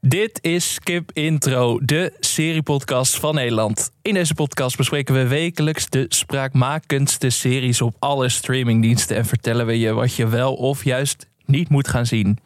[0.00, 3.90] Dit is Skip Intro, de seriepodcast van Nederland.
[4.02, 9.78] In deze podcast bespreken we wekelijks de spraakmakendste series op alle streamingdiensten en vertellen we
[9.78, 12.38] je wat je wel of juist niet moet gaan zien.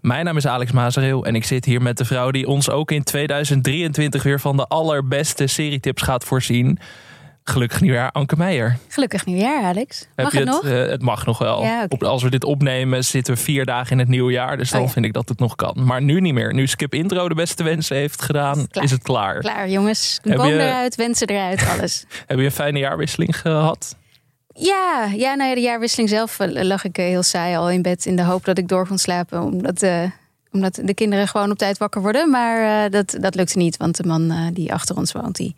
[0.00, 2.90] Mijn naam is Alex Mazereel en ik zit hier met de vrouw die ons ook
[2.90, 6.78] in 2023 weer van de allerbeste serietips gaat voorzien.
[7.44, 8.78] Gelukkig nieuwjaar, Anke Meijer.
[8.88, 10.06] Gelukkig nieuwjaar, Alex.
[10.16, 10.64] Mag het je nog?
[10.64, 11.62] eh, het mag nog wel.
[11.62, 11.86] Ja.
[11.88, 14.56] Op, als we dit opnemen zitten we vier dagen in het nieuwe jaar.
[14.56, 14.92] Dus dan Oh ja.
[14.92, 15.76] vind ik dat het nog kan.
[15.84, 16.54] Maar nu niet meer.
[16.54, 18.84] Nu Skip Intro de beste wensen heeft gedaan, Klaar.
[18.84, 19.38] is het klaar.
[19.38, 20.20] Klaar, jongens.
[20.22, 22.04] Je- eruit, wensen eruit, alles.
[22.26, 23.96] Heb je een fijne jaarwisseling gehad?
[24.54, 27.82] ja, ja, nou ja, de jaarwisseling zelf eh, lag ik eh, heel saai al in
[27.82, 29.42] bed in de hoop dat ik door kon slapen.
[29.42, 29.84] Omdat,
[30.52, 32.30] omdat de kinderen gewoon op tijd wakker worden.
[32.30, 35.56] Maar dat, dat lukte niet, want de man die achter ons woont, die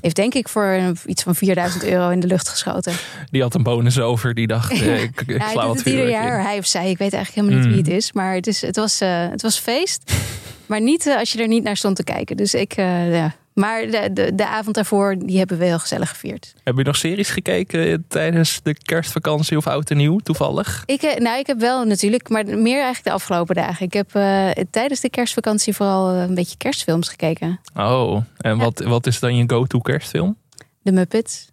[0.00, 2.92] heeft denk ik voor iets van 4000 euro in de lucht geschoten.
[3.30, 4.34] Die had een bonus over.
[4.34, 6.44] Die dacht, eh, ik, ik sla wat ieder jaar, in.
[6.44, 6.90] hij of zij.
[6.90, 7.82] Ik weet eigenlijk helemaal niet Mm.
[7.84, 8.12] wie het is.
[8.12, 10.12] Maar het, is, het, was, eh, het was feest.
[10.66, 12.36] maar niet eh, als je er niet naar stond te kijken.
[12.36, 13.34] Dus ik, ja.
[13.54, 16.54] Maar de, de, de avond daarvoor, die hebben we heel gezellig gevierd.
[16.64, 20.82] Heb je nog series gekeken tijdens de kerstvakantie of oud en nieuw toevallig?
[20.86, 23.86] Ik, eh, nou, ik heb wel natuurlijk, maar meer eigenlijk de afgelopen dagen.
[23.86, 27.60] Ik heb eh, tijdens de kerstvakantie vooral eh, een beetje kerstfilms gekeken.
[27.74, 30.36] Oh, en wat, wat is dan je go-to kerstfilm?
[30.82, 31.48] De Muppets.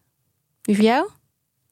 [0.61, 1.09] Wie voor jou?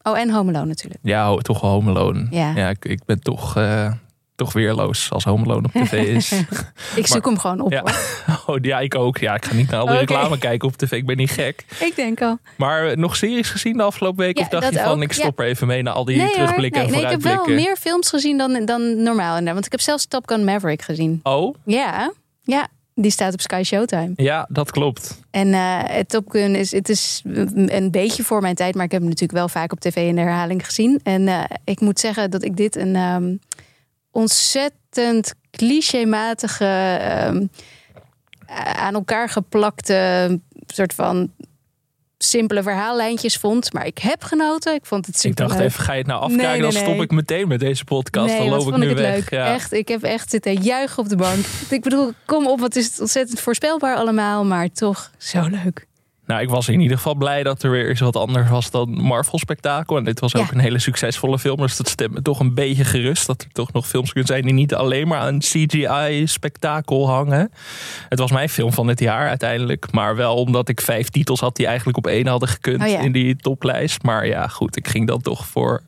[0.01, 0.99] Oh, en Home Alone natuurlijk.
[1.03, 2.27] Ja, toch wel Home Alone.
[2.29, 2.51] Ja.
[2.55, 3.91] Ja, ik, ik ben toch, eh,
[4.35, 6.31] toch weerloos als Home Alone op tv is.
[6.95, 7.81] Ik zoek hem gewoon op Ja.
[7.81, 8.41] hoor.
[8.55, 9.17] oh, ja, ik ook.
[9.17, 10.91] Ja, ik ga niet naar al die reclame kijken op tv.
[10.91, 11.65] Ik ben niet gek.
[11.79, 12.37] Ik denk al.
[12.57, 14.37] Maar eh, nog series gezien de afgelopen week?
[14.37, 16.31] Ja, of dacht je van, ook, ik stop er even mee naar al die Nee,
[16.33, 17.55] terugblikken nee, en nee, ik heb vooruitblikken?
[17.55, 19.43] wel meer films gezien dan, dan normaal.
[19.43, 21.19] Want ik heb zelfs Top Gun Maverick gezien.
[21.23, 22.11] Oh, Ja,
[22.43, 24.13] ja, die staat op Sky Showtime.
[24.15, 25.19] ja, dat klopt.
[25.31, 27.21] En eh Top Gun is, het is
[27.65, 30.15] een beetje voor mijn tijd, maar ik heb hem natuurlijk wel vaak op tv in
[30.15, 30.99] de herhaling gezien.
[31.03, 33.33] En eh, ik moet zeggen dat ik dit een ehm,
[34.15, 37.45] ontzettend clichématige, ehm,
[38.75, 41.31] aan elkaar geplakte soort van
[42.17, 43.73] simpele verhaallijntjes vond.
[43.73, 44.73] Maar ik heb genoten.
[44.73, 46.45] Ik vond het Ik super dacht even, ga je het nou afkijken?
[46.45, 47.01] Nee, nee, dan stop nee.
[47.01, 48.37] ik meteen met deze podcast.
[48.37, 49.15] Dan loop ik nu ik weg.
[49.15, 49.29] leuk.
[49.29, 49.53] Ja.
[49.53, 51.45] Echt, ik heb echt zitten juichen op de bank.
[51.69, 55.87] ik bedoel, kom op, wat is het ontzettend voorspelbaar allemaal, maar toch zo leuk.
[56.25, 58.89] Nou, ik was in ieder geval blij dat er weer eens wat anders was dan
[59.01, 59.97] Marvel Spektakel.
[59.97, 60.39] En dit was Ja.
[60.39, 61.57] ook een hele succesvolle film.
[61.57, 63.27] Dus dat stemt me toch een beetje gerust.
[63.27, 67.51] Dat er toch nog films kunnen zijn die niet alleen maar aan CGI-spektakel hangen.
[68.09, 69.91] Het was mijn film van het jaar uiteindelijk.
[69.91, 72.99] Maar wel omdat ik vijf titels had die eigenlijk op één hadden gekund Oh ja.
[72.99, 74.03] in die toplijst.
[74.03, 75.81] Maar ja, goed, ik ging dan toch voor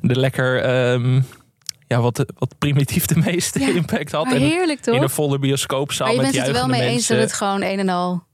[0.00, 0.60] de lekker...
[0.62, 1.20] ehm,
[1.86, 4.26] ja, wat, wat primitief de meeste Ja, impact had.
[4.26, 4.94] En heerlijk toch?
[4.94, 7.32] in een volle bioscoopzaal maar je met bent het er wel mee eens dat het
[7.32, 8.24] gewoon een en al...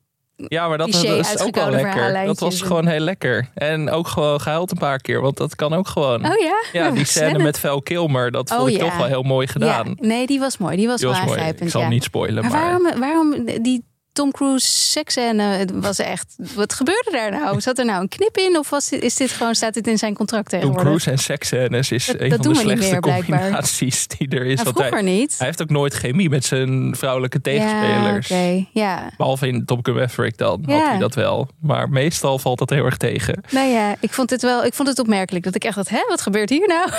[0.49, 2.27] Ja, maar dat, dat is ook wel lekker.
[2.27, 3.49] Dat was gewoon heel lekker.
[3.55, 6.27] En ook gewoon gehuild een paar keer, want dat kan ook gewoon.
[6.27, 6.65] Oh ja?
[6.73, 8.85] ja, Nou, die scène met Val Kilmer, dat vond Oh ik ja.
[8.85, 9.97] toch wel heel mooi gedaan.
[10.01, 10.77] Ja, nee, die was mooi.
[10.77, 11.41] Die was Die was mooi.
[11.59, 11.89] Ik zal ja.
[11.89, 12.61] niet spoilen, Maar maar...
[12.61, 16.35] waarom, waarom die Tom Cruise seksscène het was echt...
[16.55, 17.61] Wat gebeurde daar nou?
[17.61, 18.59] Zat er nou een knip in?
[18.59, 20.75] Of was dit, is dit gewoon, staat dit in zijn contract Tom?
[20.77, 24.63] Cruise en seksscènes is Dat- een dat van de slechtste meer, combinaties die er is.
[24.63, 25.35] Nou, hij, niet.
[25.39, 28.31] hij heeft ook nooit chemie met zijn vrouwelijke Ja, tegenspelers.
[28.31, 28.67] oké.
[28.73, 29.11] Ja.
[29.17, 30.89] Behalve in Top Gun Maverick dan, had Ja.
[30.89, 31.49] hij dat wel.
[31.61, 33.43] Maar meestal valt dat heel erg tegen.
[33.51, 35.45] Nou ja, ik vond het wel ik vond het opmerkelijk.
[35.45, 36.91] Dat ik echt dacht, hè, wat gebeurt hier nou?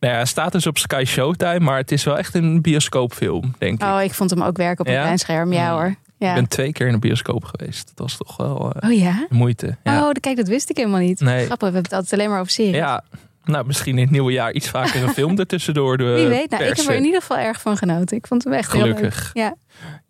[0.00, 3.82] Nou ja, staat dus op Sky Showtime, maar het is wel echt een bioscoopfilm, denk
[3.82, 3.88] ik.
[3.88, 5.02] Oh, ik vond hem ook werken op een Ja?
[5.02, 5.52] klein scherm.
[5.52, 5.96] Ja Mm.
[6.18, 7.86] Ik ben twee keer in de bioscoop geweest.
[7.86, 9.26] Dat was toch wel eh, Oh ja?
[9.28, 9.76] moeite.
[9.84, 10.06] Ja.
[10.08, 11.20] Oh, kijk, dat wist ik helemaal niet.
[11.20, 11.44] Nee.
[11.44, 12.74] Grappig, we hebben het altijd alleen maar over series.
[12.74, 13.04] ja,
[13.44, 15.96] nou misschien in het nieuwe jaar iets vaker een film ertussendoor.
[15.96, 16.50] De Wie weet.
[16.50, 18.16] Nou, ik heb er in ieder geval erg van genoten.
[18.16, 19.30] Ik vond hem echt heel Gelukkig.
[19.34, 19.44] leuk.
[19.44, 19.54] Ja.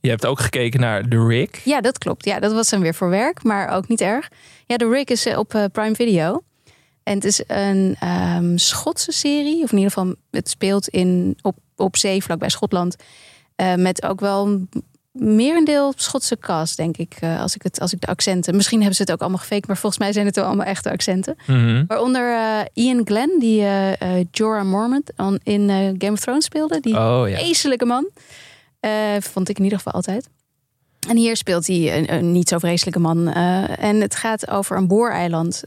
[0.00, 1.64] Je hebt ook gekeken naar The Rig.
[1.64, 2.24] ja, dat klopt.
[2.24, 4.28] Ja, dat was dan weer voor werk, maar ook niet erg.
[4.66, 6.42] Ja, The Rig is eh, op eh, Prime Video.
[7.02, 9.62] En het is een ehm, Schotse serie.
[9.62, 12.96] Of in ieder geval, het speelt in, op, op zee, vlakbij Schotland.
[13.56, 14.60] Eh, met ook wel
[15.18, 17.16] merendeel Schotse cast, denk ik.
[17.20, 18.56] eh, als, ik het, als ik de accenten...
[18.56, 20.90] Misschien hebben ze het ook allemaal gefaked, maar volgens mij zijn het wel allemaal echte
[20.90, 21.36] accenten.
[21.46, 21.84] Mhm.
[21.86, 25.68] Waaronder eh, Ian Glenn, die eh, Jorah Mormont on- in
[25.98, 26.80] Game of Thrones speelde.
[26.80, 27.84] Die Oh ja.
[27.84, 28.08] man.
[29.20, 30.28] Vond ik in ieder geval altijd.
[31.08, 33.28] En hier speelt hij een, een niet zo vreselijke man.
[33.78, 35.62] En het gaat over een booreiland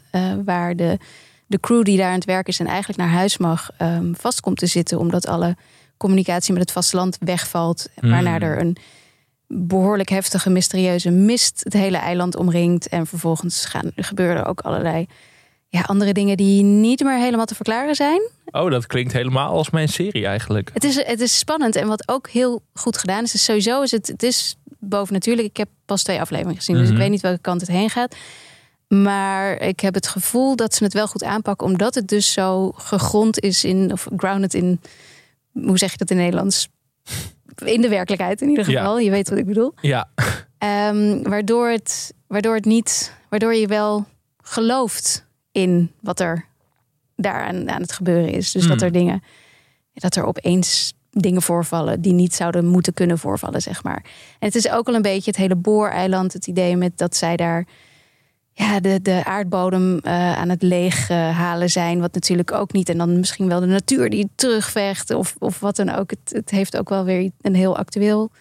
[0.46, 0.98] waar de,
[1.46, 4.42] de crew die daar aan het werk is en eigenlijk naar huis mag, ehm, vast
[4.42, 5.56] komt te zitten omdat alle
[5.98, 7.88] communicatie met het vasteland wegvalt.
[8.00, 8.10] Hmm.
[8.10, 8.78] Waarna er een
[9.54, 12.88] behoorlijk heftige, mysterieuze mist het hele eiland omringt.
[12.88, 15.06] En vervolgens gaan, gebeuren er ook allerlei
[15.68, 18.22] ja, andere dingen die niet meer helemaal te verklaren zijn.
[18.52, 20.70] Oh, dat klinkt helemaal als mijn serie eigenlijk.
[20.74, 21.76] Het is, het is spannend.
[21.76, 25.48] En wat ook heel goed gedaan is, is sowieso is het, het is bovennatuurlijk.
[25.48, 26.94] Ik heb pas twee afleveringen gezien, dus Mhm.
[26.94, 28.16] ik weet niet welke kant het heen gaat.
[28.88, 32.72] Maar ik heb het gevoel dat ze het wel goed aanpakken, omdat het dus zo
[32.72, 34.82] gegrond is in, of grounded in,
[35.54, 36.68] hoe zeg je dat in Nederlands?
[37.64, 38.80] In de werkelijkheid in ieder Ja.
[38.80, 39.00] geval.
[39.00, 39.74] Je weet wat ik bedoel.
[39.82, 40.10] Ja,
[40.58, 44.06] Ehm, waardoor, het, waardoor het niet, waardoor je wel
[44.44, 46.46] gelooft in wat er
[47.16, 48.52] daar aan, aan het gebeuren is.
[48.52, 48.86] Dus dat Hmm.
[48.86, 49.24] er dingen,
[49.94, 54.04] dat er opeens dingen voorvallen die niet zouden moeten kunnen voorvallen, zeg maar.
[54.40, 57.36] En het is ook al een beetje het hele booreiland, het idee met dat zij
[57.36, 57.66] daar
[58.66, 62.00] ja, de, de aardbodem eh, aan het leeg eh, halen zijn.
[62.00, 62.90] Wat natuurlijk ook niet.
[62.90, 66.10] En dan misschien wel de natuur die terugvecht of, of wat dan ook.
[66.10, 68.32] Het, het heeft ook wel weer een heel actueel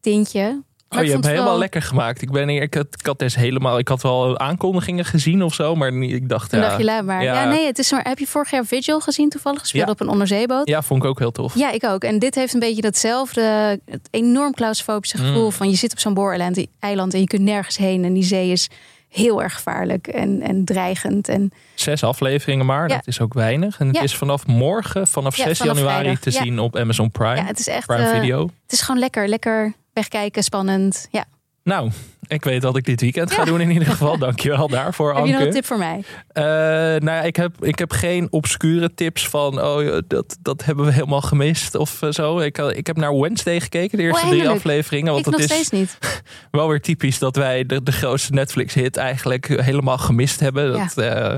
[0.00, 0.62] tintje.
[0.88, 2.22] Maar Oh, je hebt het helemaal lekker gemaakt.
[2.22, 5.54] Ik ben hier, ik had, ik had dus helemaal, ik had wel aankondigingen gezien of
[5.54, 7.22] zo, maar niet- ik dacht, ja, dacht je, maar.
[7.22, 7.42] Ja.
[7.42, 7.48] Ja.
[7.50, 8.04] nee, het is maar.
[8.08, 9.60] Heb je vorig jaar Vigil gezien toevallig?
[9.60, 9.92] Gespeeld Ja.
[9.92, 10.68] op een onderzeeboot?
[10.68, 11.54] ja, vond ik ook heel tof.
[11.54, 12.04] Ja, ik ook.
[12.04, 15.52] En dit heeft een beetje datzelfde, het enorm claustrofobische gevoel Mm.
[15.52, 18.50] van je zit op zo'n booreiland eiland en je kunt nergens heen en die zee
[18.50, 18.68] is
[19.10, 21.28] heel erg gevaarlijk en, en dreigend.
[21.28, 22.94] En Zes afleveringen maar, Ja.
[22.96, 23.78] dat is ook weinig.
[23.80, 24.02] En het Ja.
[24.02, 26.22] is vanaf morgen, vanaf Ja, 6 vanaf januari vrijdag.
[26.22, 27.36] te zien op Amazon Prime.
[27.36, 28.42] ja, het is echt, Prime eh, Video.
[28.62, 31.08] het is gewoon lekker, lekker wegkijken, spannend.
[31.10, 31.24] Ja.
[31.62, 31.90] Nou,
[32.30, 34.18] ik weet wat ik dit weekend ga doen in ieder geval.
[34.28, 35.46] Dankjewel daarvoor, Heb je nog Anke.
[35.46, 36.04] een tip voor mij?
[36.32, 40.64] Eh, nou ja, ik heb, ik heb geen obscure tips van, oh, ja, dat, dat
[40.64, 42.38] hebben we helemaal gemist of eh, zo.
[42.38, 44.64] Ik, ik heb naar Wednesday gekeken, de eerste Oh, drie eindelijk.
[44.64, 45.12] afleveringen.
[45.12, 45.98] Want ik nog het is steeds niet.
[46.50, 50.72] wel weer typisch dat wij de, de grootste Netflix-hit eigenlijk helemaal gemist hebben.
[50.72, 51.34] Dat, eh,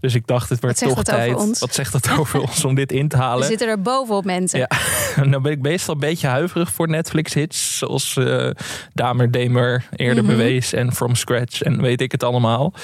[0.00, 1.58] dus ik dacht, het werd toch tijd.
[1.58, 3.46] Wat zegt dat over ons om dit in te We halen?
[3.46, 4.58] zitten er bovenop mensen.
[4.58, 4.68] Ja.
[5.24, 7.78] nou ben ik meestal een beetje huiverig voor Netflix-hits.
[7.78, 8.50] Zoals eh
[8.94, 10.30] Damer Damer eerder Mhm.
[10.30, 12.74] bewees en From Scratch en weet ik het allemaal.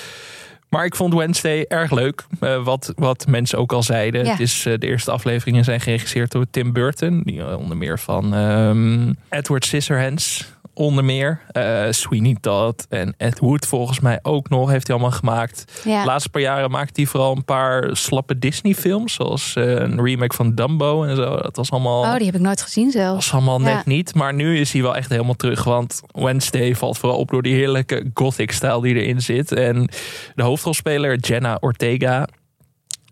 [0.73, 2.25] Maar ik vond Wednesday erg leuk.
[2.40, 4.25] Eh, wat, wat mensen ook al zeiden.
[4.25, 4.31] Ja.
[4.31, 7.23] Het is, eh, de eerste afleveringen zijn geregisseerd door Tim Burton.
[7.25, 10.52] Die eh, onder meer van ehm, Edward Scissorhands.
[10.74, 11.40] Onder meer.
[11.50, 14.70] Eh, Sweeney Todd en Ed Wood volgens mij ook nog.
[14.70, 15.80] Heeft hij allemaal gemaakt.
[15.84, 16.00] Ja.
[16.00, 19.14] De laatste paar jaren maakte hij vooral een paar slappe Disney films.
[19.14, 21.36] Zoals eh, een remake van Dumbo en zo.
[21.36, 22.02] Dat was allemaal...
[22.02, 23.14] Oh, die heb ik nooit gezien zelf.
[23.14, 23.74] was allemaal Ja.
[23.74, 24.14] net niet.
[24.14, 25.64] Maar nu is hij wel echt helemaal terug.
[25.64, 29.52] Want Wednesday valt vooral op door die heerlijke gothic-stijl die erin zit.
[29.52, 29.88] En
[30.34, 32.26] de hoofdrolspeler Jenna Ortega.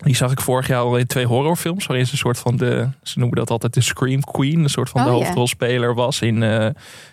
[0.01, 1.87] Die zag ik vorig jaar al in twee horrorfilms.
[1.87, 2.89] Waarin ze een soort van de.
[3.03, 4.63] Ze noemen dat altijd de Scream Queen.
[4.63, 6.21] Een soort van de Oh, hoofdrolspeler was.
[6.21, 6.59] In, eh,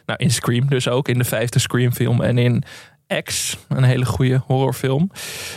[0.06, 1.08] nou, in Scream dus ook.
[1.08, 2.22] In de vijfde Scream film.
[2.22, 2.64] En in
[3.24, 3.58] X.
[3.68, 5.12] Een hele goede horrorfilm.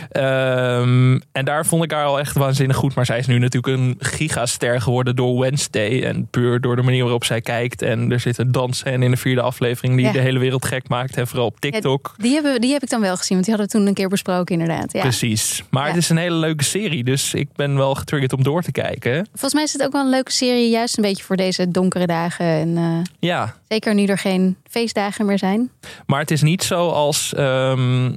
[0.09, 2.95] Ehm, en daar vond ik haar al echt waanzinnig goed.
[2.95, 6.03] Maar zij is nu natuurlijk een gigaster geworden door Wednesday.
[6.03, 7.81] En puur door de manier waarop zij kijkt.
[7.81, 10.11] En er zit een dansscène in de vierde aflevering die Ja.
[10.11, 11.17] de hele wereld gek maakt.
[11.17, 12.13] En vooral op TikTok.
[12.17, 14.09] Die, hebben, die heb ik dan wel gezien, want die hadden we toen een keer
[14.09, 14.93] besproken, inderdaad.
[14.93, 15.01] Ja.
[15.01, 15.63] Precies.
[15.69, 17.03] Maar het is een hele leuke serie.
[17.03, 19.27] Dus ik ben wel getriggerd om door te kijken.
[19.31, 22.05] Volgens mij is het ook wel een leuke serie, juist een beetje voor deze donkere
[22.07, 22.45] dagen.
[22.45, 22.83] En eh,
[23.19, 25.71] Ja, zeker nu er geen feestdagen meer zijn.
[26.05, 27.33] maar het is niet zo als.
[27.33, 28.13] ehm,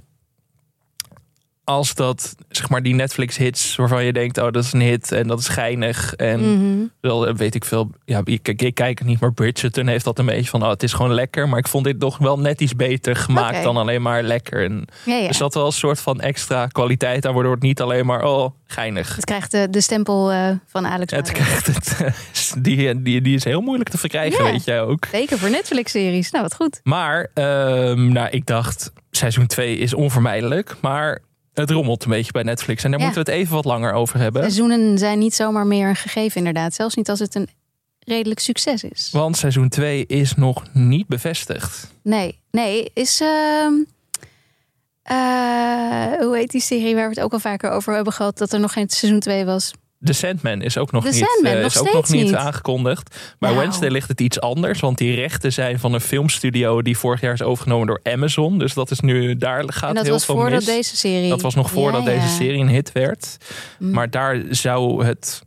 [1.64, 5.26] als dat, zeg maar, die Netflix-hits waarvan je denkt: oh, dat is een hit en
[5.26, 6.14] dat is geinig.
[6.14, 6.84] En Mhm.
[7.00, 7.90] wel, eh, weet ik veel.
[8.04, 10.68] Ja, ik, ik, ik kijk het niet, maar Bridgerton heeft dat een beetje van: oh,
[10.68, 11.48] het is gewoon lekker.
[11.48, 14.64] Maar ik vond dit toch wel net iets beter gemaakt dan alleen maar lekker.
[14.64, 15.28] En Ja, ja.
[15.28, 18.50] er zat wel een soort van extra kwaliteit aan, waardoor het niet alleen maar: oh,
[18.66, 19.16] geinig.
[19.16, 21.12] Het krijgt de, de stempel eh, van Alex.
[21.12, 21.42] Het Mario.
[21.44, 21.98] krijgt het.
[22.64, 24.50] Die, die, die is heel moeilijk te verkrijgen, Ja.
[24.50, 25.06] weet jij ook.
[25.12, 26.30] Zeker voor Netflix-series.
[26.30, 26.80] Nou, wat goed.
[26.82, 30.76] Maar ehm, nou, ik dacht, seizoen 2 is onvermijdelijk.
[30.80, 31.18] Maar
[31.54, 32.84] het rommelt een beetje bij Netflix.
[32.84, 33.04] En daar Ja.
[33.06, 34.42] moeten we het even wat langer over hebben.
[34.42, 36.74] Seizoenen zijn niet zomaar meer een gegeven, inderdaad.
[36.74, 37.48] Zelfs niet als het een
[37.98, 39.08] redelijk succes is.
[39.12, 41.92] Want seizoen 2 is nog niet bevestigd.
[42.02, 43.20] Nee, nee, is.
[43.20, 43.72] ehm,
[45.02, 45.16] eh,
[46.20, 48.38] hoe heet die serie waar we het ook al vaker over hebben gehad?
[48.38, 49.72] Dat er nog geen seizoen 2 was.
[50.04, 52.34] The Sandman is ook nog The niet, Sandman, eh, nog is ook nog niet, niet.
[52.34, 53.16] aangekondigd.
[53.38, 53.60] Bij Nou.
[53.60, 54.80] Wednesday ligt het iets anders.
[54.80, 58.58] Want die rechten zijn van een filmstudio die vorig jaar is overgenomen door Amazon.
[58.58, 60.64] Dus dat is nu, daar gaat en dat heel was veel voordat mis.
[60.64, 61.28] deze serie.
[61.28, 62.20] Dat was nog voordat Ja, ja.
[62.20, 63.36] deze serie een hit werd.
[63.78, 63.90] Mm.
[63.90, 65.42] Maar daar zou het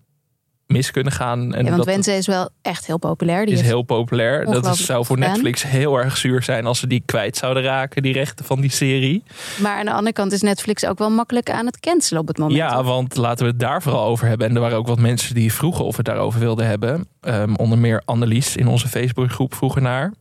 [0.67, 1.39] mis kunnen gaan.
[1.53, 3.45] En Ja, want dat Wednesday is wel echt heel populair.
[3.45, 4.45] Die is heel populair.
[4.45, 5.31] Dat is, zou voor gedaan.
[5.31, 8.71] Netflix heel erg zuur zijn als ze die kwijt zouden raken, die rechten van die
[8.71, 9.24] serie.
[9.62, 12.38] Maar aan de andere kant is Netflix ook wel makkelijk aan het cancelen op het
[12.38, 12.57] moment.
[12.57, 14.47] Ja, want laten we het daar vooral over hebben.
[14.47, 17.07] En er waren ook wat mensen die vroegen of we het daarover wilden hebben.
[17.21, 20.13] Ehm, onder meer Annelies in onze Facebookgroep vroeg ernaar.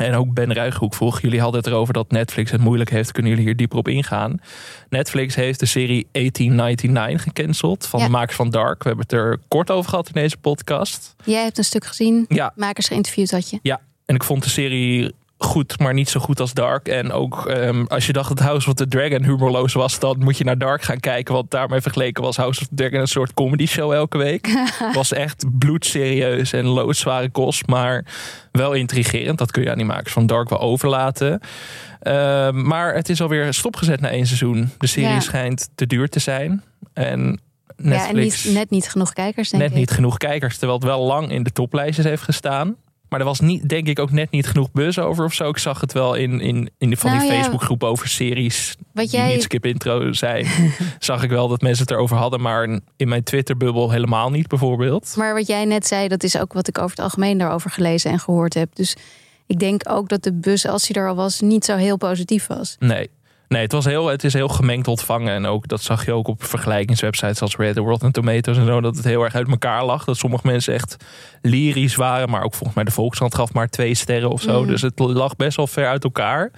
[0.00, 1.20] En ook Ben Ruighoek vroeg.
[1.20, 3.12] Jullie hadden het erover dat Netflix het moeilijk heeft.
[3.12, 4.40] Kunnen jullie hier dieper op ingaan?
[4.88, 7.86] Netflix heeft de serie 1899 gecanceld.
[7.86, 8.06] Van Ja.
[8.06, 8.82] de makers van Dark.
[8.82, 11.14] We hebben het er kort over gehad in deze podcast.
[11.24, 12.24] Jij hebt een stuk gezien.
[12.28, 13.58] Ja, Makers geïnterviewd had je.
[13.62, 16.88] Ja, en ik vond de serie goed, maar niet zo goed als Dark.
[16.88, 20.38] En ook ehm, als je dacht dat House of the Dragon humorloos was, dan moet
[20.38, 21.34] je naar Dark gaan kijken.
[21.34, 24.46] Want daarmee vergeleken was House of the Dragon een soort comedy show elke week.
[24.78, 28.04] Het was echt bloedserieus en loodzware kost, maar
[28.52, 29.38] wel intrigerend.
[29.38, 31.40] Dat kun je aan die makers van Dark wel overlaten.
[32.00, 34.70] Ehm, maar het is alweer stopgezet na één seizoen.
[34.78, 35.20] De serie Ja.
[35.20, 36.62] schijnt te duur te zijn.
[36.92, 37.40] En
[37.76, 39.76] Netflix Ja, en niet, net niet genoeg kijkers, denk net ik.
[39.78, 42.76] niet genoeg kijkers, terwijl het wel lang in de toplijstjes heeft gestaan.
[43.10, 45.48] Maar er was niet, denk ik ook net niet genoeg buzz over of zo.
[45.48, 49.10] Ik zag het wel in, in, in van Nou die ja, Facebookgroep over series Wat
[49.10, 50.46] die jij, niet skip intro zijn.
[50.98, 55.14] zag ik wel dat mensen het erover hadden, maar in mijn Twitter-bubbel helemaal niet bijvoorbeeld.
[55.16, 58.10] maar wat jij net zei, dat is ook wat ik over het algemeen daarover gelezen
[58.10, 58.74] en gehoord heb.
[58.74, 58.96] Dus
[59.46, 62.46] ik denk ook dat de bus, als hij er al was, niet zo heel positief
[62.46, 62.76] was.
[62.78, 63.10] Nee.
[63.54, 65.34] Nee, het, was heel, het is heel gemengd ontvangen.
[65.34, 68.80] En ook, dat zag je ook op vergelijkingswebsites als World and Tomatoes en zo.
[68.80, 70.04] Dat het heel erg uit elkaar lag.
[70.04, 70.96] Dat sommige mensen echt
[71.42, 72.30] lyrisch waren.
[72.30, 74.60] Maar ook volgens mij de Volkskrant gaf maar twee sterren of zo.
[74.60, 74.66] Mm.
[74.66, 76.50] Dus het lag best wel ver uit elkaar.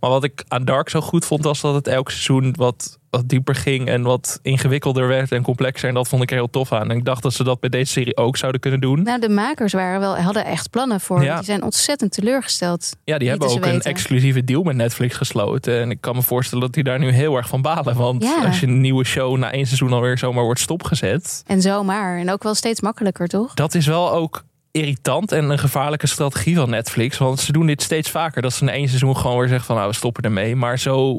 [0.00, 3.28] Maar wat ik aan Dark zo goed vond, was dat het elk seizoen wat, wat
[3.28, 3.88] dieper ging.
[3.88, 5.88] En wat ingewikkelder werd en complexer.
[5.88, 6.90] En dat vond ik er heel tof aan.
[6.90, 9.02] En ik dacht dat ze dat bij deze serie ook zouden kunnen doen.
[9.02, 11.22] Nou, de makers waren wel, hadden echt plannen voor.
[11.22, 11.34] Ja.
[11.36, 12.96] Die zijn ontzettend teleurgesteld.
[13.04, 15.80] Ja, die hebben ook een exclusieve deal met Netflix gesloten.
[15.80, 17.96] En ik kan me voorstellen dat die daar nu heel erg van balen.
[17.96, 18.44] Want Ja.
[18.46, 21.42] als je een nieuwe show na één seizoen alweer zomaar wordt stopgezet.
[21.46, 22.18] En zomaar.
[22.18, 23.54] En ook wel steeds makkelijker, toch?
[23.54, 27.18] Dat is wel ook irritant en een gevaarlijke strategie van Netflix.
[27.18, 28.42] Want ze doen dit steeds vaker.
[28.42, 30.56] Dat ze na één seizoen gewoon weer zeggen van nou we stoppen ermee.
[30.56, 31.18] Maar zo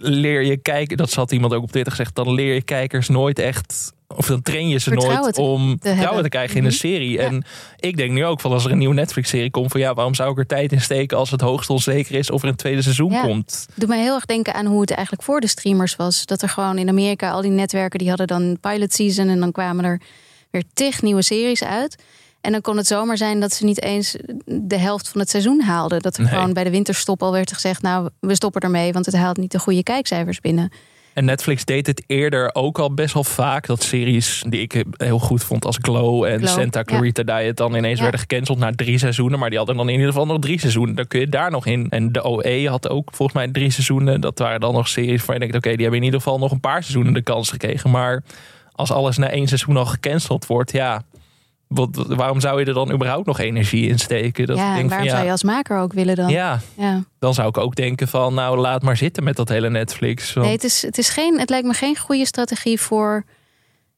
[0.00, 2.14] leer je kijken, dat zat iemand ook op Twitter gezegd.
[2.14, 3.92] Dan leer je kijkers nooit echt...
[4.16, 6.68] Of dan train je ze Vertrouwen nooit te- om te vertrouwen te krijgen in een
[6.68, 6.78] Mhm.
[6.78, 7.10] serie.
[7.12, 7.18] Ja.
[7.22, 7.44] En
[7.78, 9.70] ik denk nu ook van als er een nieuwe Netflix-serie komt...
[9.70, 12.30] van ja, waarom zou ik er tijd in steken als het hoogst onzeker is...
[12.30, 13.22] of er een tweede seizoen Ja.
[13.22, 13.68] komt?
[13.74, 16.26] Doet mij heel erg denken aan hoe het eigenlijk voor de streamers was.
[16.26, 19.52] Dat er gewoon in Amerika al die netwerken die hadden dan pilot season en dan
[19.52, 20.00] kwamen er
[20.50, 22.02] weer tig nieuwe series uit.
[22.40, 25.60] En dan kon het zomaar zijn dat ze niet eens de helft van het seizoen
[25.60, 26.00] haalden.
[26.00, 26.32] Dat er Nee.
[26.32, 29.50] gewoon bij de winterstop al werd gezegd: Nou, we stoppen ermee, want het haalt niet
[29.52, 30.72] de goede kijkcijfers binnen.
[31.14, 33.66] En Netflix deed het eerder ook al best wel vaak.
[33.66, 37.74] Dat series die ik heel goed vond als Glow en Glow, Santa Clarita Diet dan
[37.74, 38.02] ineens Ja.
[38.02, 39.38] werden gecanceld na drie seizoenen.
[39.38, 40.94] Maar die hadden dan in ieder geval nog drie seizoenen.
[40.94, 41.86] Dan kun je daar nog in.
[41.90, 44.20] En de OE had ook volgens mij drie seizoenen.
[44.20, 46.50] Dat waren dan nog series waar je denkt, oké, die hebben in ieder geval nog
[46.52, 47.90] een paar seizoenen de kans gekregen.
[47.90, 48.22] Maar
[48.72, 51.02] als alles na één seizoen al gecanceld wordt, ja...
[51.68, 54.46] Wat, waarom zou je er dan überhaupt nog energie in steken?
[54.46, 56.28] Dat ja, en denk waarom van, zou je als maker ook willen dan?
[56.28, 57.02] ja, Ja.
[57.18, 60.32] dan zou ik ook denken van, nou laat maar zitten met dat hele Netflix.
[60.32, 63.24] Want- Nee, het, is, het, is geen, het lijkt me geen goede strategie voor,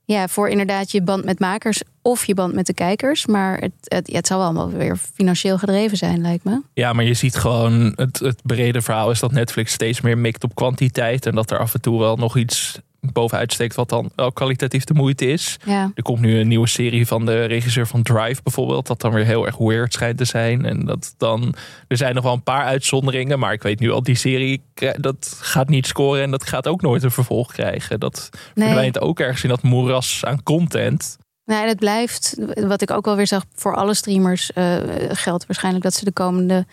[0.05, 3.27] ja, voor inderdaad je band met makers of je band met de kijkers.
[3.27, 6.61] Maar het, het, ja, het zal wel allemaal weer financieel gedreven zijn, lijkt me.
[6.75, 10.45] Ja, maar je ziet gewoon, het, het brede verhaal is dat Netflix steeds meer mikt
[10.45, 11.27] op kwantiteit.
[11.27, 14.85] En dat er af en toe wel nog iets bovenuit steekt wat dan wel kwalitatief
[14.85, 15.57] de moeite is.
[15.65, 15.91] Ja.
[15.95, 18.87] Er komt nu een nieuwe serie van de regisseur van Drive bijvoorbeeld.
[18.87, 20.65] Dat dan weer heel erg weird schijnt te zijn.
[20.65, 21.55] En dat dan,
[21.89, 23.39] er zijn nog wel een paar uitzonderingen.
[23.39, 24.63] Maar ik weet nu al, die serie
[24.97, 26.23] dat gaat niet scoren.
[26.23, 28.01] En dat gaat ook nooit een vervolg krijgen.
[28.01, 28.65] Dat Nee.
[28.67, 31.19] verdwijnt ook ergens in dat moeras aan content.
[31.45, 34.77] Nou, en het blijft, wat ik ook wel weer zag, voor alle streamers eh,
[35.09, 36.67] geldt waarschijnlijk dat ze de komende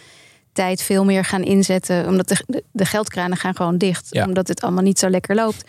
[0.53, 2.07] tijd veel meer gaan inzetten.
[2.07, 4.07] Omdat de, de, de geldkranen gaan gewoon dicht.
[4.09, 4.25] Ja.
[4.25, 5.63] Omdat het allemaal niet zo lekker loopt.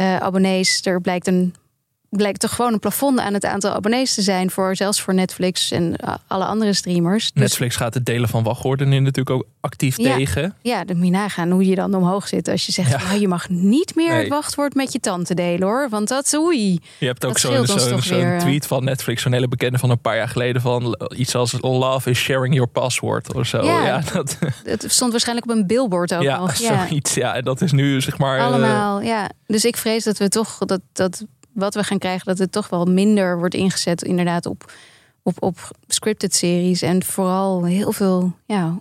[0.00, 1.54] Eh, abonnees, er blijkt een
[2.10, 5.70] blijkt toch gewoon een plafond aan het aantal abonnees te zijn voor zelfs voor Netflix
[5.70, 7.32] en eh, alle andere streamers.
[7.32, 10.14] Dus Netflix gaat het delen van wachtwoorden nu natuurlijk ook actief Ja.
[10.16, 10.54] tegen.
[10.62, 13.02] ja, dan moet je nagaan hoe je dan omhoog zit als je zegt, Ja.
[13.02, 14.18] nou, je mag niet meer Nee.
[14.18, 16.78] het wachtwoord met je tante delen hoor, want dat oei.
[16.98, 18.38] Je hebt ook zo'n eh.
[18.38, 22.10] tweet van Netflix, zo'n hele bekende van een paar jaar geleden van iets als love
[22.10, 23.64] is sharing your password of zo.
[23.64, 23.86] Ja.
[23.86, 26.54] Ja, dat, Het stond waarschijnlijk op een billboard ook ja nog.
[26.58, 26.86] Ja.
[26.86, 27.14] zoiets.
[27.14, 28.38] Ja, en dat is nu zeg maar.
[28.38, 29.30] eh, Allemaal, ja.
[29.46, 32.68] Dus ik vrees dat we toch dat, dat wat we gaan krijgen, dat het toch
[32.68, 34.72] wel minder wordt ingezet, inderdaad, op,
[35.22, 36.82] op, op scripted series.
[36.82, 38.80] En vooral heel veel, ja.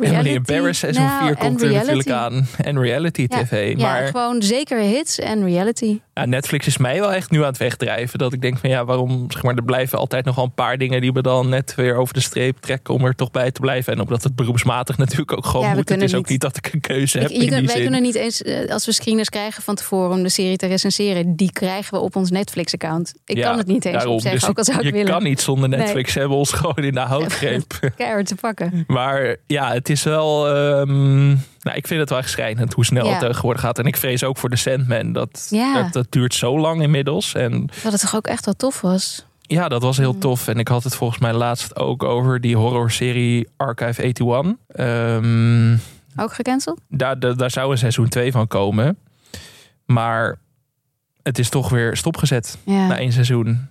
[0.00, 2.46] Emily in Paris seizoen Nou, 4 en komt er natuurlijk aan.
[2.62, 3.76] En reality tv.
[3.78, 6.00] Ja, maar gewoon zeker hits en reality.
[6.14, 8.18] ja, Netflix is mij wel echt nu aan het wegdrijven.
[8.18, 10.78] Dat ik denk van ja, waarom zeg maar, er blijven altijd nog wel een paar
[10.78, 13.60] dingen die we dan net weer over de streep trekken om er toch bij te
[13.60, 13.92] blijven.
[13.92, 15.88] En omdat het beroepsmatig natuurlijk ook gewoon Ja, moet.
[15.88, 17.30] Het is ook niet- dat ik een keuze Ik- heb.
[17.32, 17.82] je kunt, wij zin.
[17.82, 21.36] kunnen niet eens, eh, als we screeners krijgen van tevoren om de serie te recenseren,
[21.36, 23.14] die krijgen we op ons Netflix-account.
[23.24, 24.12] Ik Ja, kan het niet eens daarom.
[24.14, 25.10] opzeggen, Dus ook al zou ik je willen.
[25.12, 26.12] kan niet zonder Netflix.
[26.12, 27.92] Ze hebben ons gewoon in de houtgreep.
[27.96, 28.84] Keihard te pakken.
[28.86, 30.48] Maar ja, het is wel.
[30.48, 31.26] ehm,
[31.60, 33.10] nou, ik vind het wel echt schrijnend hoe snel Ja.
[33.10, 33.78] het tegenwoordig gaat.
[33.78, 35.12] En ik vrees ook voor de Sandman.
[35.12, 35.82] Dat, Ja.
[35.82, 37.34] dat, dat duurt zo lang inmiddels.
[37.34, 39.24] En Wat het toch ook echt wel tof was.
[39.40, 40.20] ja, dat was heel Mm.
[40.20, 40.48] tof.
[40.48, 44.56] En ik had het volgens mij laatst ook over die horrorserie Archive 81.
[44.68, 45.72] Ehm,
[46.16, 46.80] Ook gecanceld?
[46.88, 48.98] daar, daar, daar zou een seizoen 2 van komen.
[49.86, 50.38] Maar
[51.22, 52.86] het is toch weer stopgezet Ja.
[52.86, 53.68] na één seizoen.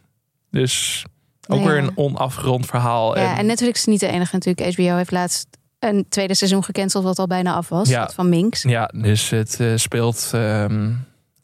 [0.52, 1.06] Dus
[1.48, 1.66] ook ja.
[1.66, 3.18] weer een onafgerond verhaal.
[3.18, 4.76] Ja, en Netflix is niet de enige natuurlijk.
[4.76, 5.48] HBO heeft laatst
[5.80, 7.90] een tweede seizoen gecanceld wat al bijna af was.
[7.90, 8.10] Ja.
[8.14, 8.62] Van Minx.
[8.62, 10.30] Ja, dus het eh, speelt.
[10.34, 10.92] ehm,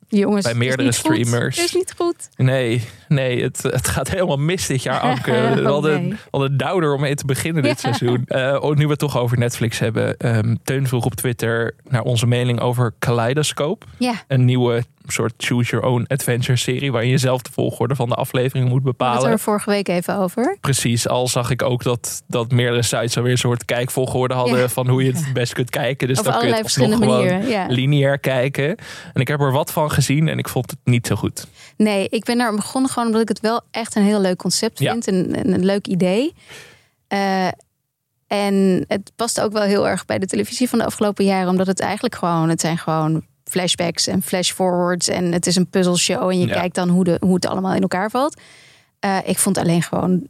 [0.07, 0.95] Jongens, Bij is meerdere goed.
[0.95, 1.55] streamers.
[1.55, 2.29] Het is niet goed.
[2.35, 5.31] Nee, nee het, het gaat helemaal mis dit jaar, Anke.
[5.31, 5.63] We Oh, nee.
[5.63, 7.93] we hadden een downer om mee te beginnen dit Ja.
[7.93, 8.25] seizoen.
[8.61, 10.17] Oh, nu we het toch over Netflix hebben.
[10.17, 13.85] ehm, Teun vroeg op Twitter naar onze mening over Kaleidoscope.
[13.97, 16.91] Ja, Een nieuwe soort choose your own adventure serie.
[16.91, 19.31] Waarin je zelf de volgorde van de aflevering moet We hadden bepalen.
[19.31, 20.57] er vorige week even over.
[20.61, 24.69] Precies, al zag ik ook dat, dat meerdere sites alweer een soort kijkvolgorde hadden Ja.
[24.69, 26.07] van hoe je het het best kunt kijken.
[26.07, 27.47] Dus Op dan kun je het verschillende manieren.
[27.47, 27.65] Ja.
[27.69, 28.75] lineair kijken.
[29.13, 31.47] En ik heb er wat van gezien en ik vond het niet zo goed.
[31.77, 34.79] Nee, ik ben er begonnen gewoon omdat ik het wel echt een heel leuk concept
[34.79, 34.91] Ja.
[34.91, 35.07] vind.
[35.07, 36.33] En, en een leuk idee.
[37.07, 37.47] Eh,
[38.27, 41.49] en het past ook wel heel erg bij de televisie van de afgelopen jaren.
[41.49, 43.23] Omdat het eigenlijk gewoon, het zijn gewoon
[43.59, 45.07] flashbacks en flashforwards.
[45.07, 46.29] En het is een puzzelshow.
[46.29, 46.53] En je Ja.
[46.53, 48.41] kijkt dan hoe, de, hoe het allemaal in elkaar valt.
[48.99, 50.27] Eh, ik vond alleen gewoon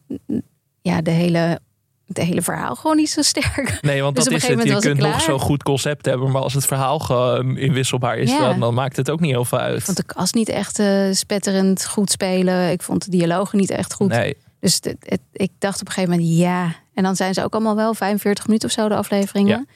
[0.82, 1.60] ja, de, hele,
[2.06, 3.78] de hele verhaal gewoon niet zo sterk.
[3.82, 4.64] Nee, want Dus dat is het.
[4.64, 8.40] Je kunt nog zo'n goed concept hebben, maar als het verhaal gewoon inwisselbaar is, Ja.
[8.40, 9.78] dan, dan maakt het ook niet heel veel uit.
[9.80, 12.72] Ik vond de kast niet echt eh, spetterend goed spelen.
[12.72, 14.10] Ik vond de dialogen niet echt goed.
[14.10, 16.76] Nee, Dus het, het- ik dacht op een gegeven moment, ja.
[16.94, 19.58] En dan zijn ze ook allemaal wel 45 minuten of zo, de afleveringen.
[19.68, 19.74] Ja.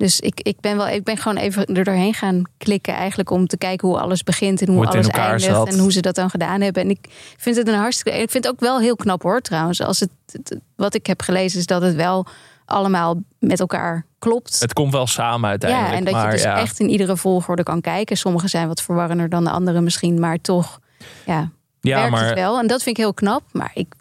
[0.00, 3.46] Dus ik, ik, ben wel, ik ben gewoon even er doorheen gaan klikken eigenlijk om
[3.46, 5.68] te kijken hoe alles begint en hoe, alles eindigt zat.
[5.68, 6.82] en hoe ze dat dan gedaan hebben.
[6.82, 8.18] En ik vind het een hartstikke.
[8.20, 9.80] Ik vind het ook wel heel knap hoor, trouwens.
[9.82, 12.26] Als het, het- wat ik heb gelezen is dat het wel
[12.64, 14.60] allemaal met elkaar klopt.
[14.60, 15.90] het komt wel samen uiteindelijk.
[15.92, 16.58] ja, en dat maar je dus ja.
[16.58, 18.16] echt in iedere volgorde kan kijken.
[18.16, 20.78] Sommige zijn wat verwarrender dan de andere misschien, maar toch
[21.26, 22.58] ja, ja, werkt maar het wel.
[22.58, 23.42] En dat vind ik heel knap.
[23.52, 23.94] Maar ik,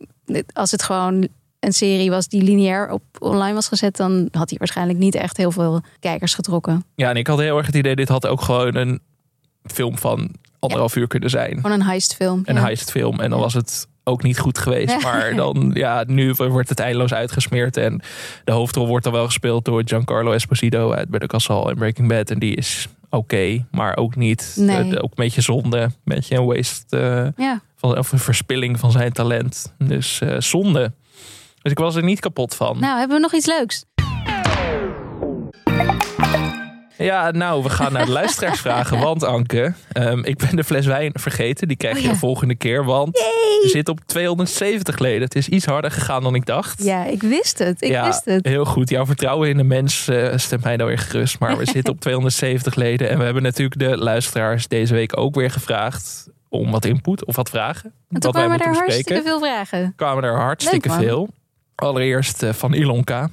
[0.53, 1.27] als het gewoon
[1.59, 5.37] een serie was die lineair op online was gezet, dan had hij waarschijnlijk niet echt
[5.37, 6.83] heel veel kijkers getrokken.
[6.95, 8.99] Ja, en ik had heel erg het idee, dit had ook gewoon een
[9.63, 11.55] film van anderhalf uur kunnen zijn.
[11.55, 12.41] Gewoon een heistfilm.
[12.45, 12.61] Een ja.
[12.61, 13.19] heistfilm.
[13.19, 14.91] En dan was het ook niet goed geweest.
[14.91, 14.99] Ja.
[14.99, 17.77] Maar dan, ja, nu wordt het eindeloos uitgesmeerd.
[17.77, 18.01] En
[18.43, 22.07] de hoofdrol wordt dan wel gespeeld door Giancarlo Esposito uit Better Call Saul en Breaking
[22.07, 22.31] Bad.
[22.31, 24.53] En die is oké, maar ook niet.
[24.55, 24.95] Nee.
[24.95, 25.77] eh, ook een beetje zonde.
[25.77, 29.73] Een beetje een waste eh, Ja, van, of een verspilling van zijn talent.
[29.77, 30.91] Dus eh, zonde.
[31.61, 32.79] Dus ik was er niet kapot van.
[32.79, 33.83] nou hebben we nog iets leuks.
[36.97, 38.99] Ja, nou, we gaan naar de luisteraarsvragen.
[38.99, 41.67] Want Anke, ehm, ik ben de fles wijn vergeten.
[41.67, 42.13] Die krijg Oh je ja.
[42.13, 42.85] de volgende keer.
[42.85, 43.17] Want
[43.63, 45.21] je zit op 270 leden.
[45.21, 46.83] Het is iets harder gegaan dan ik dacht.
[46.83, 47.81] Ja, ik wist het.
[47.81, 48.45] Ik ja, wist het.
[48.45, 48.89] heel goed.
[48.89, 51.39] Jouw vertrouwen in de mens eh, stemt mij dan weer gerust.
[51.39, 53.09] Maar we zitten op 270 leden.
[53.09, 57.35] En we hebben natuurlijk de luisteraars deze week ook weer gevraagd om wat input of
[57.35, 57.93] wat vragen.
[58.09, 59.93] En toen kwamen er hartstikke veel vragen.
[59.95, 61.29] kwamen er hartstikke Leuk, veel.
[61.79, 63.29] Allereerst eh, van Ilonka.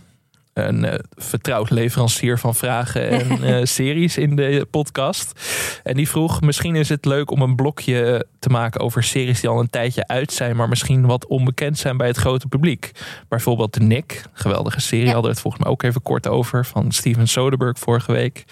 [0.53, 5.41] Een eh, vertrouwd leverancier van vragen en eh, series in de podcast.
[5.83, 9.51] En die vroeg: Misschien is het leuk om een blokje te maken over series die
[9.51, 12.91] al een tijdje uit zijn, maar misschien wat onbekend zijn bij het grote publiek.
[13.29, 15.13] Bijvoorbeeld The Nick, geweldige serie, Ja.
[15.13, 18.45] hadden we het volgens mij ook even kort over van Steven Soderbergh vorige week.